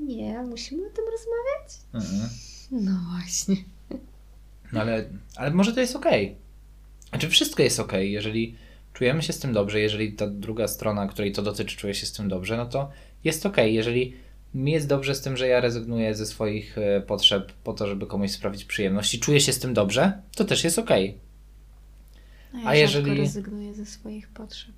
Nie, 0.00 0.42
musimy 0.42 0.86
o 0.86 0.90
tym 0.90 1.04
rozmawiać. 1.04 1.72
Mhm. 1.94 2.30
No 2.70 2.92
właśnie. 3.12 3.56
No 4.72 4.80
ale, 4.80 5.08
ale 5.36 5.50
może 5.50 5.72
to 5.72 5.80
jest 5.80 5.96
okej. 5.96 6.36
Znaczy 7.08 7.28
wszystko 7.28 7.62
jest 7.62 7.80
okej, 7.80 8.12
jeżeli 8.12 8.56
czujemy 8.92 9.22
się 9.22 9.32
z 9.32 9.38
tym 9.38 9.52
dobrze, 9.52 9.80
jeżeli 9.80 10.12
ta 10.12 10.26
druga 10.26 10.68
strona, 10.68 11.06
której 11.06 11.32
to 11.32 11.42
dotyczy, 11.42 11.76
czuje 11.76 11.94
się 11.94 12.06
z 12.06 12.12
tym 12.12 12.28
dobrze, 12.28 12.56
no 12.56 12.66
to 12.66 12.90
jest 13.24 13.46
okej. 13.46 13.74
Jeżeli 13.74 14.16
mi 14.54 14.72
jest 14.72 14.86
dobrze 14.88 15.14
z 15.14 15.20
tym, 15.20 15.36
że 15.36 15.48
ja 15.48 15.60
rezygnuję 15.60 16.14
ze 16.14 16.26
swoich 16.26 16.78
e, 16.78 17.00
potrzeb 17.00 17.52
po 17.52 17.72
to, 17.72 17.86
żeby 17.86 18.06
komuś 18.06 18.30
sprawić 18.30 18.64
przyjemność 18.64 19.14
i 19.14 19.20
czuję 19.20 19.40
się 19.40 19.52
z 19.52 19.58
tym 19.58 19.74
dobrze, 19.74 20.22
to 20.36 20.44
też 20.44 20.64
jest 20.64 20.78
okej. 20.78 21.18
No 22.52 22.60
ja 22.60 22.66
A 22.68 22.74
jeżeli- 22.74 23.20
rezygnuję 23.20 23.74
ze 23.74 23.86
swoich 23.86 24.28
potrzeb. 24.28 24.74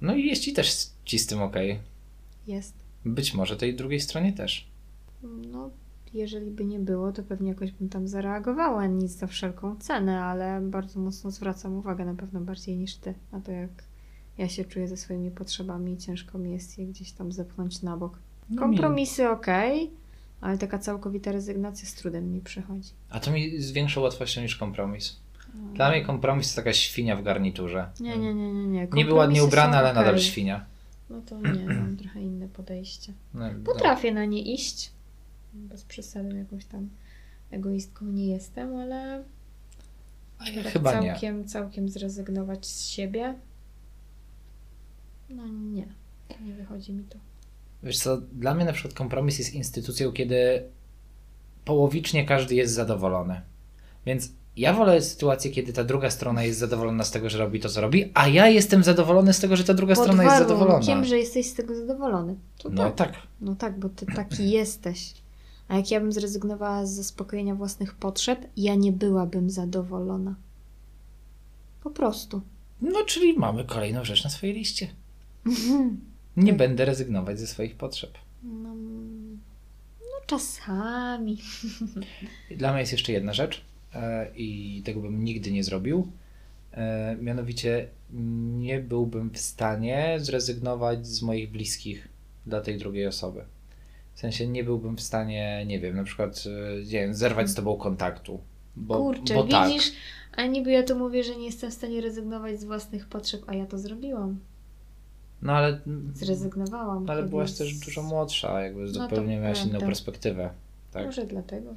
No 0.00 0.14
i 0.14 0.26
jest 0.26 0.42
ci 0.42 0.52
też 0.52 0.86
ci 1.04 1.18
z 1.18 1.26
tym 1.26 1.42
okej. 1.42 1.80
Jest. 2.46 2.74
Być 3.04 3.34
może 3.34 3.56
tej 3.56 3.76
drugiej 3.76 4.00
stronie 4.00 4.32
też. 4.32 4.68
No, 5.52 5.70
jeżeli 6.14 6.50
by 6.50 6.64
nie 6.64 6.78
było, 6.78 7.12
to 7.12 7.22
pewnie 7.22 7.48
jakoś 7.48 7.72
bym 7.72 7.88
tam 7.88 8.08
zareagowała, 8.08 8.86
nic 8.86 9.12
za 9.12 9.26
wszelką 9.26 9.76
cenę, 9.76 10.24
ale 10.24 10.60
bardzo 10.60 11.00
mocno 11.00 11.30
zwracam 11.30 11.74
uwagę, 11.74 12.04
na 12.04 12.14
pewno 12.14 12.40
bardziej 12.40 12.76
niż 12.76 12.96
ty, 12.96 13.14
na 13.32 13.40
to 13.40 13.52
jak 13.52 13.70
ja 14.38 14.48
się 14.48 14.64
czuję 14.64 14.88
ze 14.88 14.96
swoimi 14.96 15.30
potrzebami 15.30 15.92
i 15.92 15.96
ciężko 15.96 16.38
mi 16.38 16.52
jest 16.52 16.78
je 16.78 16.86
gdzieś 16.86 17.12
tam 17.12 17.32
zepchnąć 17.32 17.82
na 17.82 17.96
bok. 17.96 18.18
No 18.50 18.60
Kompromisy 18.60 19.28
okej, 19.28 19.90
ale 20.40 20.58
taka 20.58 20.78
całkowita 20.78 21.32
rezygnacja 21.32 21.88
z 21.88 21.94
trudem 21.94 22.32
mi 22.32 22.40
przychodzi. 22.40 22.90
A 23.10 23.20
to 23.20 23.30
mi 23.30 23.58
z 23.58 23.72
większą 23.72 24.00
łatwością 24.00 24.42
niż 24.42 24.56
kompromis. 24.56 25.20
Dla 25.74 25.90
mnie 25.90 26.04
kompromis 26.04 26.50
to 26.50 26.56
taka 26.56 26.72
świnia 26.72 27.16
w 27.16 27.22
garniturze. 27.22 27.90
Nie, 28.00 28.18
nie, 28.18 28.34
nie, 28.34 28.52
nie. 28.52 28.66
nie. 28.66 28.88
Niby 28.92 29.14
ładnie 29.14 29.44
ubrana, 29.44 29.78
ale 29.78 29.94
nadal 29.94 30.18
świnia. 30.18 30.66
No 31.10 31.22
to 31.22 31.40
nie, 31.40 31.66
mam 31.80 31.96
trochę 31.96 32.22
inne 32.22 32.48
podejście. 32.48 33.12
No, 33.34 33.44
Potrafię 33.64 34.12
na 34.14 34.24
nie 34.24 34.54
iść. 34.54 34.92
Bez 35.52 35.84
przesady 35.84 36.38
jakąś 36.38 36.64
tam 36.64 36.88
egoistką 37.50 38.04
nie 38.06 38.26
jestem, 38.26 38.76
ale 38.76 39.24
A 40.38 40.48
ja 40.48 40.62
tak 40.62 40.72
chyba 40.72 41.00
nie. 41.00 41.08
całkiem, 41.10 41.48
całkiem 41.48 41.88
zrezygnować 41.88 42.66
z 42.66 42.86
siebie. 42.86 43.34
No 45.30 45.48
nie. 45.48 45.88
Nie 46.46 46.52
wychodzi 46.54 46.92
mi 46.92 47.04
to. 47.04 47.18
Wiesz 47.82 47.98
co, 47.98 48.16
dla 48.16 48.54
mnie 48.54 48.64
na 48.64 48.72
przykład 48.72 48.94
kompromis 48.94 49.38
jest 49.38 49.54
instytucją, 49.54 50.12
kiedy 50.12 50.62
połowicznie 51.64 52.26
każdy 52.26 52.54
jest 52.54 52.74
zadowolony. 52.74 53.40
Więc 54.06 54.32
ja 54.56 54.72
wolę 54.74 55.02
sytuację, 55.02 55.50
kiedy 55.50 55.72
ta 55.72 55.84
druga 55.84 56.10
strona 56.10 56.42
jest 56.44 56.58
zadowolona 56.58 57.04
z 57.04 57.10
tego, 57.10 57.30
że 57.30 57.38
robi 57.38 57.60
to, 57.60 57.68
co 57.68 57.80
robi, 57.80 58.10
a 58.14 58.28
ja 58.28 58.48
jestem 58.48 58.84
zadowolony 58.84 59.32
z 59.32 59.40
tego, 59.40 59.56
że 59.56 59.64
ta 59.64 59.74
druga 59.74 59.94
Pod 59.94 60.04
strona 60.04 60.24
jest 60.24 60.38
zadowolona. 60.38 60.70
warunkiem, 60.72 61.04
że 61.04 61.18
jesteś 61.18 61.46
z 61.46 61.54
tego 61.54 61.74
zadowolony. 61.74 62.36
To 62.58 62.70
No 62.70 62.90
tak. 62.90 62.96
tak. 62.96 63.22
No 63.40 63.54
tak, 63.54 63.78
bo 63.78 63.88
ty 63.88 64.06
taki 64.06 64.50
jesteś. 64.60 65.14
A 65.68 65.76
jak 65.76 65.90
ja 65.90 66.00
bym 66.00 66.12
zrezygnowała 66.12 66.86
z 66.86 66.90
zaspokojenia 66.90 67.54
własnych 67.54 67.94
potrzeb, 67.94 68.46
ja 68.56 68.74
nie 68.74 68.92
byłabym 68.92 69.50
zadowolona. 69.50 70.34
Po 71.82 71.90
prostu. 71.90 72.40
No, 72.82 73.04
czyli 73.06 73.38
mamy 73.38 73.64
kolejną 73.64 74.04
rzecz 74.04 74.24
na 74.24 74.30
swojej 74.30 74.54
liście. 74.54 74.86
Nie 76.36 76.52
będę 76.52 76.84
rezygnować 76.84 77.40
ze 77.40 77.46
swoich 77.46 77.76
potrzeb. 77.76 78.10
No, 78.42 78.74
no 80.00 80.26
czasami. 80.26 81.38
Dla 82.56 82.70
mnie 82.72 82.80
jest 82.80 82.92
jeszcze 82.92 83.12
jedna 83.12 83.32
rzecz 83.32 83.64
i 84.36 84.82
tego 84.84 85.00
bym 85.00 85.24
nigdy 85.24 85.52
nie 85.52 85.64
zrobił. 85.64 86.08
E, 86.72 87.16
mianowicie 87.20 87.88
nie 88.58 88.80
byłbym 88.80 89.30
w 89.30 89.38
stanie 89.38 90.16
zrezygnować 90.20 91.06
z 91.06 91.22
moich 91.22 91.50
bliskich 91.50 92.08
dla 92.46 92.60
tej 92.60 92.78
drugiej 92.78 93.06
osoby. 93.06 93.44
W 94.14 94.20
sensie 94.20 94.46
nie 94.46 94.64
byłbym 94.64 94.96
w 94.96 95.00
stanie, 95.00 95.64
nie 95.66 95.80
wiem, 95.80 95.96
na 95.96 96.04
przykład 96.04 96.44
e, 96.46 96.76
nie 96.78 96.84
wiem, 96.84 97.14
zerwać 97.14 97.50
z 97.50 97.54
tobą 97.54 97.76
kontaktu. 97.76 98.40
Bo, 98.76 98.96
Kurczę, 98.96 99.34
bo 99.34 99.44
tak. 99.44 99.68
widzisz? 99.68 99.92
A 100.36 100.46
niby 100.46 100.70
ja 100.70 100.82
tu 100.82 100.98
mówię, 100.98 101.24
że 101.24 101.36
nie 101.36 101.44
jestem 101.44 101.70
w 101.70 101.74
stanie 101.74 102.00
rezygnować 102.00 102.60
z 102.60 102.64
własnych 102.64 103.06
potrzeb, 103.06 103.42
a 103.46 103.54
ja 103.54 103.66
to 103.66 103.78
zrobiłam. 103.78 104.38
No 105.42 105.52
ale, 105.52 105.80
Zrezygnowałam. 106.14 107.10
ale 107.10 107.22
byłaś 107.22 107.52
też 107.52 107.74
z- 107.74 107.80
dużo 107.80 108.02
młodsza, 108.02 108.60
jakby 108.60 108.80
No 108.80 108.86
to 108.86 108.92
zupełnie 108.92 109.40
miałaś 109.40 109.64
inną 109.64 109.80
perspektywę. 109.80 110.50
Tak. 110.92 111.06
Może 111.06 111.26
dlatego 111.26 111.74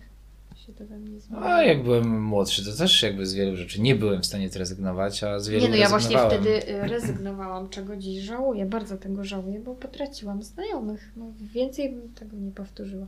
się 0.67 0.73
to 0.73 0.85
we 0.85 0.97
mnie 0.97 1.19
zmieniło. 1.19 1.49
A 1.49 1.63
jak 1.63 1.83
byłem 1.83 2.23
młodszy, 2.23 2.65
to 2.65 2.77
też 2.77 3.03
jakby 3.03 3.25
z 3.25 3.33
wielu 3.33 3.57
rzeczy 3.57 3.81
nie 3.81 3.95
byłem 3.95 4.21
w 4.21 4.25
stanie 4.25 4.49
zrezygnować, 4.49 5.23
a 5.23 5.39
z 5.39 5.49
wielu 5.49 5.63
Nie 5.63 5.69
no, 5.69 5.75
ja 5.75 5.89
właśnie 5.89 6.17
wtedy 6.17 6.69
y, 6.69 6.87
rezygnowałam, 6.87 7.69
czego 7.69 7.97
dziś 7.97 8.23
żałuję. 8.23 8.65
Bardzo 8.65 8.97
tego 8.97 9.23
żałuję, 9.23 9.59
bo 9.59 9.75
potraciłam 9.75 10.43
znajomych. 10.43 11.11
No, 11.15 11.25
więcej 11.53 11.89
bym 11.89 12.13
tego 12.13 12.37
nie 12.37 12.51
powtórzyła. 12.51 13.07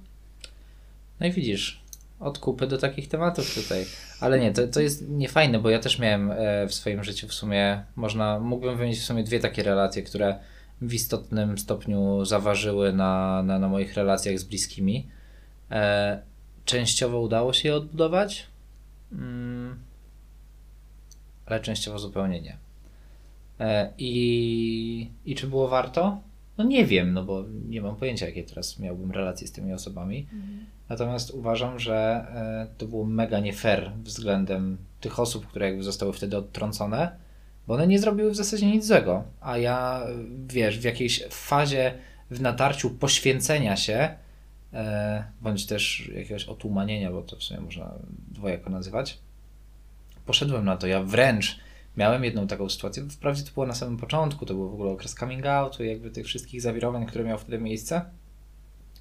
No 1.19 1.27
i 1.27 1.31
widzisz, 1.31 1.83
od 2.19 2.39
kupy 2.39 2.67
do 2.67 2.77
takich 2.77 3.07
tematów 3.07 3.55
tutaj. 3.55 3.85
Ale 4.19 4.39
nie, 4.39 4.53
to, 4.53 4.67
to 4.67 4.81
jest 4.81 5.09
niefajne, 5.09 5.59
bo 5.59 5.69
ja 5.69 5.79
też 5.79 5.99
miałem 5.99 6.31
e, 6.31 6.67
w 6.67 6.73
swoim 6.73 7.03
życiu 7.03 7.27
w 7.27 7.33
sumie, 7.33 7.83
można, 7.95 8.39
mógłbym 8.39 8.77
wymienić 8.77 8.99
w 8.99 9.03
sumie 9.03 9.23
dwie 9.23 9.39
takie 9.39 9.63
relacje, 9.63 10.03
które 10.03 10.39
w 10.81 10.93
istotnym 10.93 11.57
stopniu 11.57 12.25
zaważyły 12.25 12.93
na, 12.93 13.43
na, 13.43 13.59
na 13.59 13.69
moich 13.69 13.93
relacjach 13.93 14.39
z 14.39 14.43
bliskimi. 14.43 15.07
E, 15.71 16.21
częściowo 16.65 17.21
udało 17.21 17.53
się 17.53 17.69
je 17.69 17.75
odbudować, 17.75 18.47
mm, 19.11 19.79
ale 21.45 21.59
częściowo 21.59 21.99
zupełnie 21.99 22.41
nie. 22.41 22.57
E, 23.59 23.93
i, 23.97 25.11
I 25.25 25.35
czy 25.35 25.47
było 25.47 25.67
warto? 25.67 26.21
No 26.57 26.63
nie 26.63 26.85
wiem, 26.85 27.13
no 27.13 27.23
bo 27.23 27.45
nie 27.69 27.81
mam 27.81 27.95
pojęcia, 27.95 28.25
jakie 28.25 28.43
teraz 28.43 28.79
miałbym 28.79 29.11
relacje 29.11 29.47
z 29.47 29.51
tymi 29.51 29.73
osobami. 29.73 30.27
Natomiast 30.89 31.31
uważam, 31.31 31.79
że 31.79 31.95
e, 31.95 32.67
to 32.77 32.85
było 32.85 33.05
mega 33.05 33.39
nie 33.39 33.53
fair 33.53 33.91
względem 34.03 34.77
tych 35.01 35.19
osób, 35.19 35.47
które 35.47 35.65
jakby 35.65 35.83
zostały 35.83 36.13
wtedy 36.13 36.37
odtrącone, 36.37 37.15
bo 37.67 37.73
one 37.73 37.87
nie 37.87 37.99
zrobiły 37.99 38.31
w 38.31 38.35
zasadzie 38.35 38.65
nic 38.65 38.85
złego. 38.85 39.23
A 39.41 39.57
ja, 39.57 40.01
wiesz, 40.47 40.79
w 40.79 40.83
jakiejś 40.83 41.23
fazie, 41.29 41.93
w 42.31 42.41
natarciu 42.41 42.89
poświęcenia 42.89 43.75
się, 43.75 44.15
bądź 45.41 45.65
też 45.65 46.11
jakiegoś 46.15 46.45
otumanienia, 46.45 47.11
bo 47.11 47.21
to 47.21 47.35
w 47.35 47.43
sumie 47.43 47.59
można 47.59 47.93
dwojako 48.31 48.69
nazywać, 48.69 49.19
poszedłem 50.25 50.65
na 50.65 50.77
to. 50.77 50.87
Ja 50.87 51.03
wręcz 51.03 51.59
miałem 51.97 52.23
jedną 52.23 52.47
taką 52.47 52.69
sytuację, 52.69 53.09
wprawdzie 53.09 53.43
to 53.43 53.51
było 53.51 53.65
na 53.65 53.75
samym 53.75 53.97
początku, 53.97 54.45
to 54.45 54.53
był 54.53 54.69
w 54.69 54.73
ogóle 54.73 54.91
okres 54.91 55.15
coming 55.15 55.45
outu 55.45 55.83
i 55.83 55.87
jakby 55.87 56.11
tych 56.11 56.25
wszystkich 56.25 56.61
zawirowań, 56.61 57.05
które 57.05 57.23
miały 57.23 57.39
wtedy 57.39 57.59
miejsce. 57.59 58.01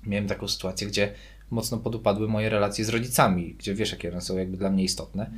Miałem 0.07 0.27
taką 0.27 0.49
sytuację, 0.49 0.87
gdzie 0.87 1.13
mocno 1.51 1.79
podupadły 1.79 2.29
moje 2.29 2.49
relacje 2.49 2.85
z 2.85 2.89
rodzicami, 2.89 3.55
gdzie 3.59 3.75
wiesz, 3.75 3.93
jakie 3.93 4.13
one 4.13 4.21
są 4.21 4.39
jakby 4.39 4.57
dla 4.57 4.71
mnie 4.71 4.85
istotne 4.85 5.31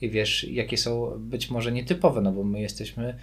i 0.00 0.10
wiesz, 0.10 0.44
jakie 0.44 0.76
są 0.76 1.18
być 1.18 1.50
może 1.50 1.72
nietypowe, 1.72 2.20
no 2.20 2.32
bo 2.32 2.44
my 2.44 2.60
jesteśmy 2.60 3.18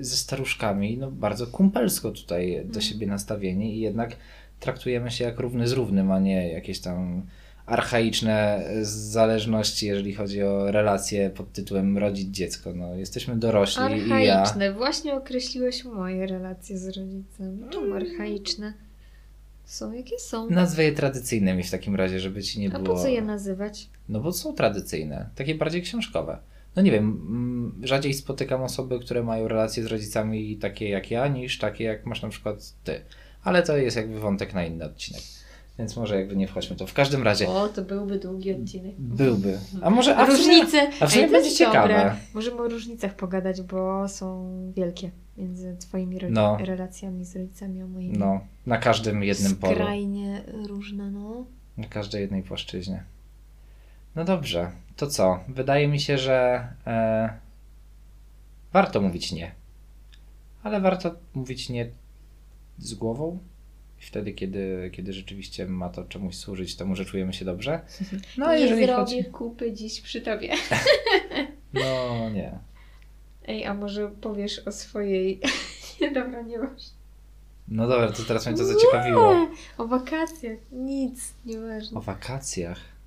ze 0.00 0.16
staruszkami 0.16 0.98
no 0.98 1.10
bardzo 1.10 1.46
kumpelsko 1.46 2.10
tutaj 2.10 2.62
do 2.64 2.80
siebie 2.80 3.06
nastawieni 3.06 3.76
i 3.76 3.80
jednak 3.80 4.16
traktujemy 4.60 5.10
się 5.10 5.24
jak 5.24 5.40
równy 5.40 5.68
z 5.68 5.72
równym, 5.72 6.12
a 6.12 6.18
nie 6.18 6.48
jakieś 6.52 6.80
tam 6.80 7.22
archaiczne 7.66 8.64
zależności, 8.82 9.86
jeżeli 9.86 10.14
chodzi 10.14 10.42
o 10.42 10.72
relacje 10.72 11.30
pod 11.30 11.52
tytułem 11.52 11.98
rodzić 11.98 12.36
dziecko. 12.36 12.72
No, 12.74 12.94
jesteśmy 12.94 13.36
dorośli 13.36 13.82
i 13.82 14.08
ja... 14.08 14.40
Archaiczne. 14.40 14.72
Właśnie 14.72 15.14
określiłeś 15.14 15.84
moje 15.84 16.26
relacje 16.26 16.78
z 16.78 16.86
rodzicem. 16.86 17.68
Czemu 17.70 17.94
archaiczne? 17.94 18.72
Są 19.64 19.92
jakie 19.92 20.18
są. 20.18 20.50
Nazwę 20.50 20.84
je 20.84 20.92
tradycyjnymi 20.92 21.62
w 21.62 21.70
takim 21.70 21.94
razie, 21.94 22.20
żeby 22.20 22.42
ci 22.42 22.60
nie 22.60 22.74
A 22.74 22.78
było... 22.78 22.96
po 22.96 23.02
co 23.02 23.08
je 23.08 23.22
nazywać? 23.22 23.88
No 24.08 24.20
bo 24.20 24.32
są 24.32 24.54
tradycyjne, 24.54 25.28
takie 25.34 25.54
bardziej 25.54 25.82
książkowe. 25.82 26.38
No 26.78 26.82
nie 26.82 26.90
wiem, 26.90 27.04
mm, 27.28 27.72
rzadziej 27.86 28.14
spotykam 28.14 28.62
osoby, 28.62 28.98
które 29.00 29.22
mają 29.22 29.48
relacje 29.48 29.82
z 29.82 29.86
rodzicami 29.86 30.56
takie 30.56 30.88
jak 30.88 31.10
ja, 31.10 31.28
niż 31.28 31.58
takie 31.58 31.84
jak 31.84 32.06
masz 32.06 32.22
na 32.22 32.28
przykład 32.28 32.74
ty. 32.84 33.00
Ale 33.44 33.62
to 33.62 33.76
jest 33.76 33.96
jakby 33.96 34.20
wątek 34.20 34.54
na 34.54 34.64
inny 34.64 34.84
odcinek. 34.84 35.22
Więc 35.78 35.96
może 35.96 36.16
jakby 36.16 36.36
nie 36.36 36.48
wchodźmy 36.48 36.76
to. 36.76 36.86
W 36.86 36.92
każdym 36.92 37.22
razie 37.22 37.48
O, 37.48 37.68
to 37.68 37.82
byłby 37.82 38.18
długi 38.18 38.52
odcinek. 38.52 38.94
byłby. 38.98 39.58
A 39.82 39.90
może 39.90 40.16
a 40.16 40.26
Różnice. 40.26 40.90
a 41.00 41.06
w 41.06 41.12
sumie 41.12 41.24
Ej, 41.24 41.30
będzie 41.30 41.52
ciekawe. 41.52 41.88
dobre. 41.88 42.16
Możemy 42.34 42.56
o 42.62 42.68
różnicach 42.68 43.14
pogadać, 43.16 43.62
bo 43.62 44.08
są 44.08 44.50
wielkie 44.76 45.10
między 45.36 45.76
twoimi 45.80 46.18
No. 46.30 46.56
relacjami 46.64 47.24
z 47.24 47.36
rodzicami, 47.36 47.82
a 47.82 47.86
moimi. 47.86 48.18
No, 48.18 48.40
na 48.66 48.78
każdym 48.78 49.22
jednym 49.22 49.56
polu. 49.56 49.74
Skrajnie 49.74 50.42
różne, 50.66 51.10
no. 51.10 51.44
Na 51.76 51.86
każdej 51.88 52.20
jednej 52.20 52.42
płaszczyźnie. 52.42 53.04
No 54.18 54.24
dobrze, 54.24 54.70
to 54.96 55.06
co? 55.06 55.40
Wydaje 55.48 55.88
mi 55.88 56.00
się, 56.00 56.18
że 56.18 56.68
e, 56.86 57.38
warto 58.72 59.00
mówić 59.00 59.32
nie. 59.32 59.52
Ale 60.62 60.80
warto 60.80 61.14
mówić 61.34 61.68
nie 61.68 61.90
z 62.78 62.94
głową. 62.94 63.38
I 64.00 64.02
wtedy, 64.02 64.32
kiedy, 64.32 64.90
kiedy 64.94 65.12
rzeczywiście 65.12 65.66
ma 65.66 65.88
to 65.88 66.04
czemuś 66.04 66.36
służyć, 66.36 66.76
to 66.76 66.86
może 66.86 67.04
czujemy 67.04 67.32
się 67.32 67.44
dobrze. 67.44 67.80
No 68.38 68.52
nie 68.52 68.60
jeżeli 68.60 68.86
zrobię 68.86 69.02
chodzi... 69.02 69.24
kupy 69.24 69.72
dziś 69.72 70.00
przy 70.00 70.20
tobie. 70.20 70.54
No 71.72 72.30
nie. 72.30 72.58
Ej, 73.46 73.64
a 73.64 73.74
może 73.74 74.08
powiesz 74.08 74.58
o 74.58 74.72
swojej... 74.72 75.40
nie, 76.00 76.10
dobra, 76.12 76.42
nie 76.42 76.58
masz. 76.58 76.82
No 77.68 77.88
dobra, 77.88 78.12
to 78.12 78.22
teraz 78.22 78.46
mnie 78.46 78.56
to 78.56 78.64
zaciekawiło. 78.64 79.34
Nie, 79.34 79.48
O 79.78 79.86
wakacjach. 79.86 80.58
Nic, 80.72 81.34
nieważne. 81.46 81.98
O 81.98 82.02
wakacjach. 82.02 82.97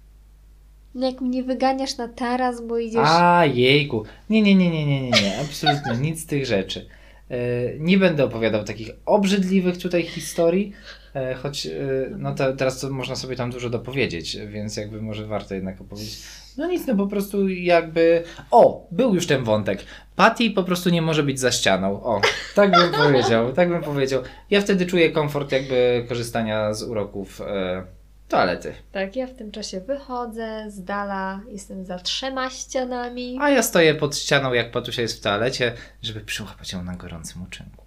No 0.95 1.05
jak 1.05 1.21
mnie 1.21 1.43
wyganiasz 1.43 1.97
na 1.97 2.07
taras, 2.07 2.61
bo 2.67 2.77
idziesz... 2.77 3.01
A, 3.05 3.45
jejku. 3.45 4.03
Nie, 4.29 4.41
nie, 4.41 4.55
nie, 4.55 4.69
nie, 4.71 4.85
nie, 4.85 5.01
nie, 5.01 5.09
nie. 5.09 5.39
absolutnie 5.41 6.09
nic 6.09 6.21
z 6.21 6.25
tych 6.25 6.45
rzeczy. 6.45 6.85
E, 7.29 7.37
Nie 7.79 7.97
będę 7.97 8.23
opowiadał 8.23 8.63
takich 8.63 8.89
obrzydliwych 9.05 9.77
tutaj 9.77 10.03
historii, 10.03 10.73
e, 11.15 11.33
choć 11.33 11.65
e, 11.65 11.71
no 12.17 12.35
to, 12.35 12.53
teraz 12.53 12.79
to 12.79 12.89
można 12.89 13.15
sobie 13.15 13.35
tam 13.35 13.51
dużo 13.51 13.69
dopowiedzieć, 13.69 14.37
więc 14.47 14.77
jakby 14.77 15.01
może 15.01 15.25
warto 15.27 15.55
jednak 15.55 15.81
opowiedzieć. 15.81 16.19
No 16.57 16.67
nic, 16.67 16.87
no 16.87 16.95
po 16.95 17.07
prostu 17.07 17.49
jakby... 17.49 18.23
O, 18.51 18.87
był 18.91 19.15
już 19.15 19.27
ten 19.27 19.43
wątek. 19.43 19.85
Patty 20.15 20.49
po 20.51 20.63
prostu 20.63 20.89
nie 20.89 21.01
może 21.01 21.23
być 21.23 21.39
za 21.39 21.51
ścianą. 21.51 22.03
O, 22.03 22.21
tak 22.55 22.71
bym 22.71 22.91
powiedział, 22.91 23.53
tak 23.53 23.69
bym 23.69 23.83
powiedział. 23.83 24.21
Ja 24.49 24.61
wtedy 24.61 24.85
czuję 24.85 25.11
komfort 25.11 25.51
jakby 25.51 26.05
korzystania 26.09 26.73
z 26.73 26.83
uroków 26.83 27.41
e, 27.41 27.83
toalety. 28.31 28.73
Tak, 28.91 29.15
ja 29.15 29.27
w 29.27 29.33
tym 29.33 29.51
czasie 29.51 29.79
wychodzę 29.81 30.65
z 30.71 30.83
dala, 30.83 31.41
jestem 31.51 31.85
za 31.85 31.99
trzema 31.99 32.49
ścianami. 32.49 33.37
A 33.41 33.49
ja 33.49 33.63
stoję 33.63 33.95
pod 33.95 34.17
ścianą, 34.17 34.53
jak 34.53 34.71
Patusia 34.71 35.01
jest 35.01 35.17
w 35.17 35.21
toalecie, 35.21 35.73
żeby 36.01 36.19
przyłapać 36.21 36.73
ją 36.73 36.83
na 36.83 36.95
gorącym 36.95 37.43
uczynku. 37.43 37.85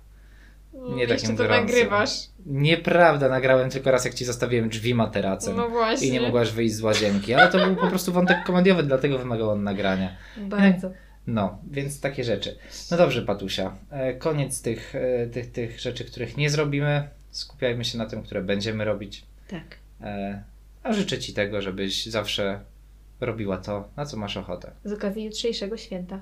Nie 0.75 1.03
Jeszcze 1.03 1.17
takim 1.17 1.37
to 1.37 1.43
gorącym. 1.43 1.67
nagrywasz. 1.67 2.11
Nieprawda, 2.47 3.29
nagrałem 3.29 3.71
tylko 3.71 3.91
raz, 3.91 4.05
jak 4.05 4.15
ci 4.15 4.25
zostawiłem 4.25 4.69
drzwi 4.69 4.95
materacem 4.95 5.57
No 5.57 5.69
właśnie. 5.69 6.09
i 6.09 6.13
nie 6.13 6.21
mogłaś 6.21 6.51
wyjść 6.51 6.75
z 6.75 6.81
łazienki, 6.83 7.35
ale 7.35 7.49
to 7.53 7.59
był 7.67 7.77
po 7.77 7.87
prostu 7.87 8.13
wątek 8.13 8.45
komediowy, 8.45 8.83
dlatego 8.83 9.19
wymagał 9.19 9.51
on 9.51 9.63
nagrania. 9.63 10.17
Bardzo. 10.37 10.91
No, 11.27 11.59
więc 11.71 12.01
takie 12.01 12.25
rzeczy. 12.25 12.59
No 12.91 12.97
dobrze, 12.97 13.23
Patusia, 13.23 13.77
e, 13.91 14.15
koniec 14.15 14.63
tych, 14.63 14.95
e, 14.95 15.27
tych, 15.27 15.53
tych 15.53 15.81
rzeczy, 15.81 16.05
których 16.05 16.37
nie 16.37 16.51
zrobimy. 16.51 17.09
Skupiajmy 17.31 17.85
się 17.85 17.99
na 17.99 18.07
tym, 18.07 18.23
które 18.23 18.43
będziemy 18.43 18.85
robić. 18.85 19.25
Tak. 19.49 19.63
E, 20.01 20.43
A 20.83 20.93
życzę 20.93 21.19
ci 21.19 21.35
tego, 21.35 21.63
żebyś 21.63 22.07
zawsze 22.07 22.61
robiła 23.21 23.57
to, 23.57 23.89
na 23.97 24.07
co 24.07 24.17
masz 24.17 24.37
ochotę. 24.37 24.71
Z 24.85 24.93
okazji 24.93 25.25
jutrzejszego 25.25 25.77
święta. 25.77 26.21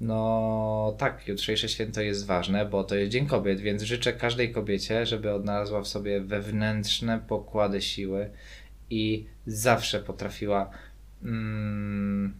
No 0.00 0.94
tak, 0.98 1.28
jutrzejsze 1.28 1.68
święto 1.68 2.00
jest 2.00 2.26
ważne, 2.26 2.66
bo 2.66 2.84
to 2.84 2.94
jest 2.94 3.12
Dzień 3.12 3.26
Kobiet, 3.26 3.60
więc 3.60 3.82
życzę 3.82 4.12
każdej 4.12 4.52
kobiecie, 4.52 5.06
żeby 5.06 5.32
odnalazła 5.32 5.80
w 5.80 5.88
sobie 5.88 6.20
wewnętrzne 6.20 7.20
pokłady 7.28 7.82
siły 7.82 8.30
i 8.90 9.26
zawsze 9.46 10.00
potrafiła 10.00 10.70
mm, 11.22 12.34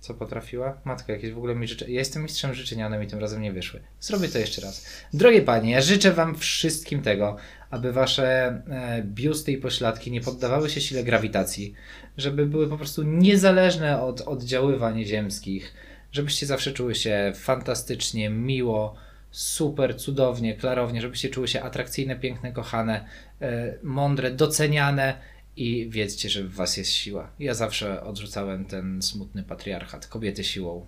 Co 0.00 0.14
potrafiła? 0.14 0.80
Matka, 0.84 1.12
jakieś 1.12 1.32
w 1.32 1.38
ogóle 1.38 1.54
mi 1.54 1.68
życzę. 1.68 1.90
Ja 1.90 1.98
jestem 1.98 2.22
mistrzem 2.22 2.54
życzenia, 2.54 2.86
one 2.86 2.98
mi 2.98 3.06
tym 3.06 3.18
razem 3.18 3.42
nie 3.42 3.52
wyszły. 3.52 3.80
Zrobię 4.00 4.28
to 4.28 4.38
jeszcze 4.38 4.62
raz. 4.62 4.86
Drogie 5.12 5.42
panie, 5.42 5.72
ja 5.72 5.80
życzę 5.80 6.12
wam 6.12 6.36
wszystkim 6.36 7.02
tego, 7.02 7.36
aby 7.70 7.92
wasze 7.92 8.46
e, 8.70 9.02
biusty 9.02 9.52
i 9.52 9.58
pośladki 9.58 10.10
nie 10.10 10.20
poddawały 10.20 10.70
się 10.70 10.80
sile 10.80 11.04
grawitacji, 11.04 11.74
żeby 12.16 12.46
były 12.46 12.68
po 12.68 12.76
prostu 12.76 13.02
niezależne 13.02 14.02
od 14.02 14.20
oddziaływań 14.20 15.04
ziemskich, 15.04 15.74
żebyście 16.12 16.46
zawsze 16.46 16.72
czuły 16.72 16.94
się 16.94 17.32
fantastycznie, 17.34 18.30
miło, 18.30 18.94
super, 19.30 19.96
cudownie, 19.96 20.54
klarownie, 20.54 21.00
żebyście 21.00 21.28
czuły 21.28 21.48
się 21.48 21.62
atrakcyjne, 21.62 22.16
piękne, 22.16 22.52
kochane, 22.52 23.04
e, 23.40 23.74
mądre, 23.82 24.30
doceniane 24.30 25.18
i 25.58 25.88
wiedzcie, 25.90 26.28
że 26.28 26.42
w 26.42 26.54
was 26.54 26.76
jest 26.76 26.90
siła. 26.90 27.30
Ja 27.38 27.54
zawsze 27.54 28.02
odrzucałem 28.02 28.64
ten 28.64 29.02
smutny 29.02 29.42
patriarchat, 29.42 30.06
kobiety 30.06 30.44
siłą. 30.44 30.86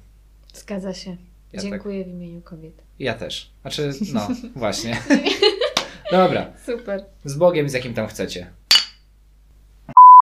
Zgadza 0.54 0.94
się. 0.94 1.16
Ja 1.52 1.62
Dziękuję 1.62 2.04
w 2.04 2.08
imieniu 2.08 2.40
kobiet. 2.40 2.82
Ja 2.98 3.14
też. 3.14 3.50
Znaczy, 3.62 3.92
no, 4.12 4.28
właśnie. 4.56 5.02
Dobra, 6.10 6.52
Super. 6.66 7.04
z 7.24 7.34
Bogiem, 7.34 7.68
z 7.68 7.72
jakim 7.72 7.94
tam 7.94 8.06
chcecie. 8.06 8.50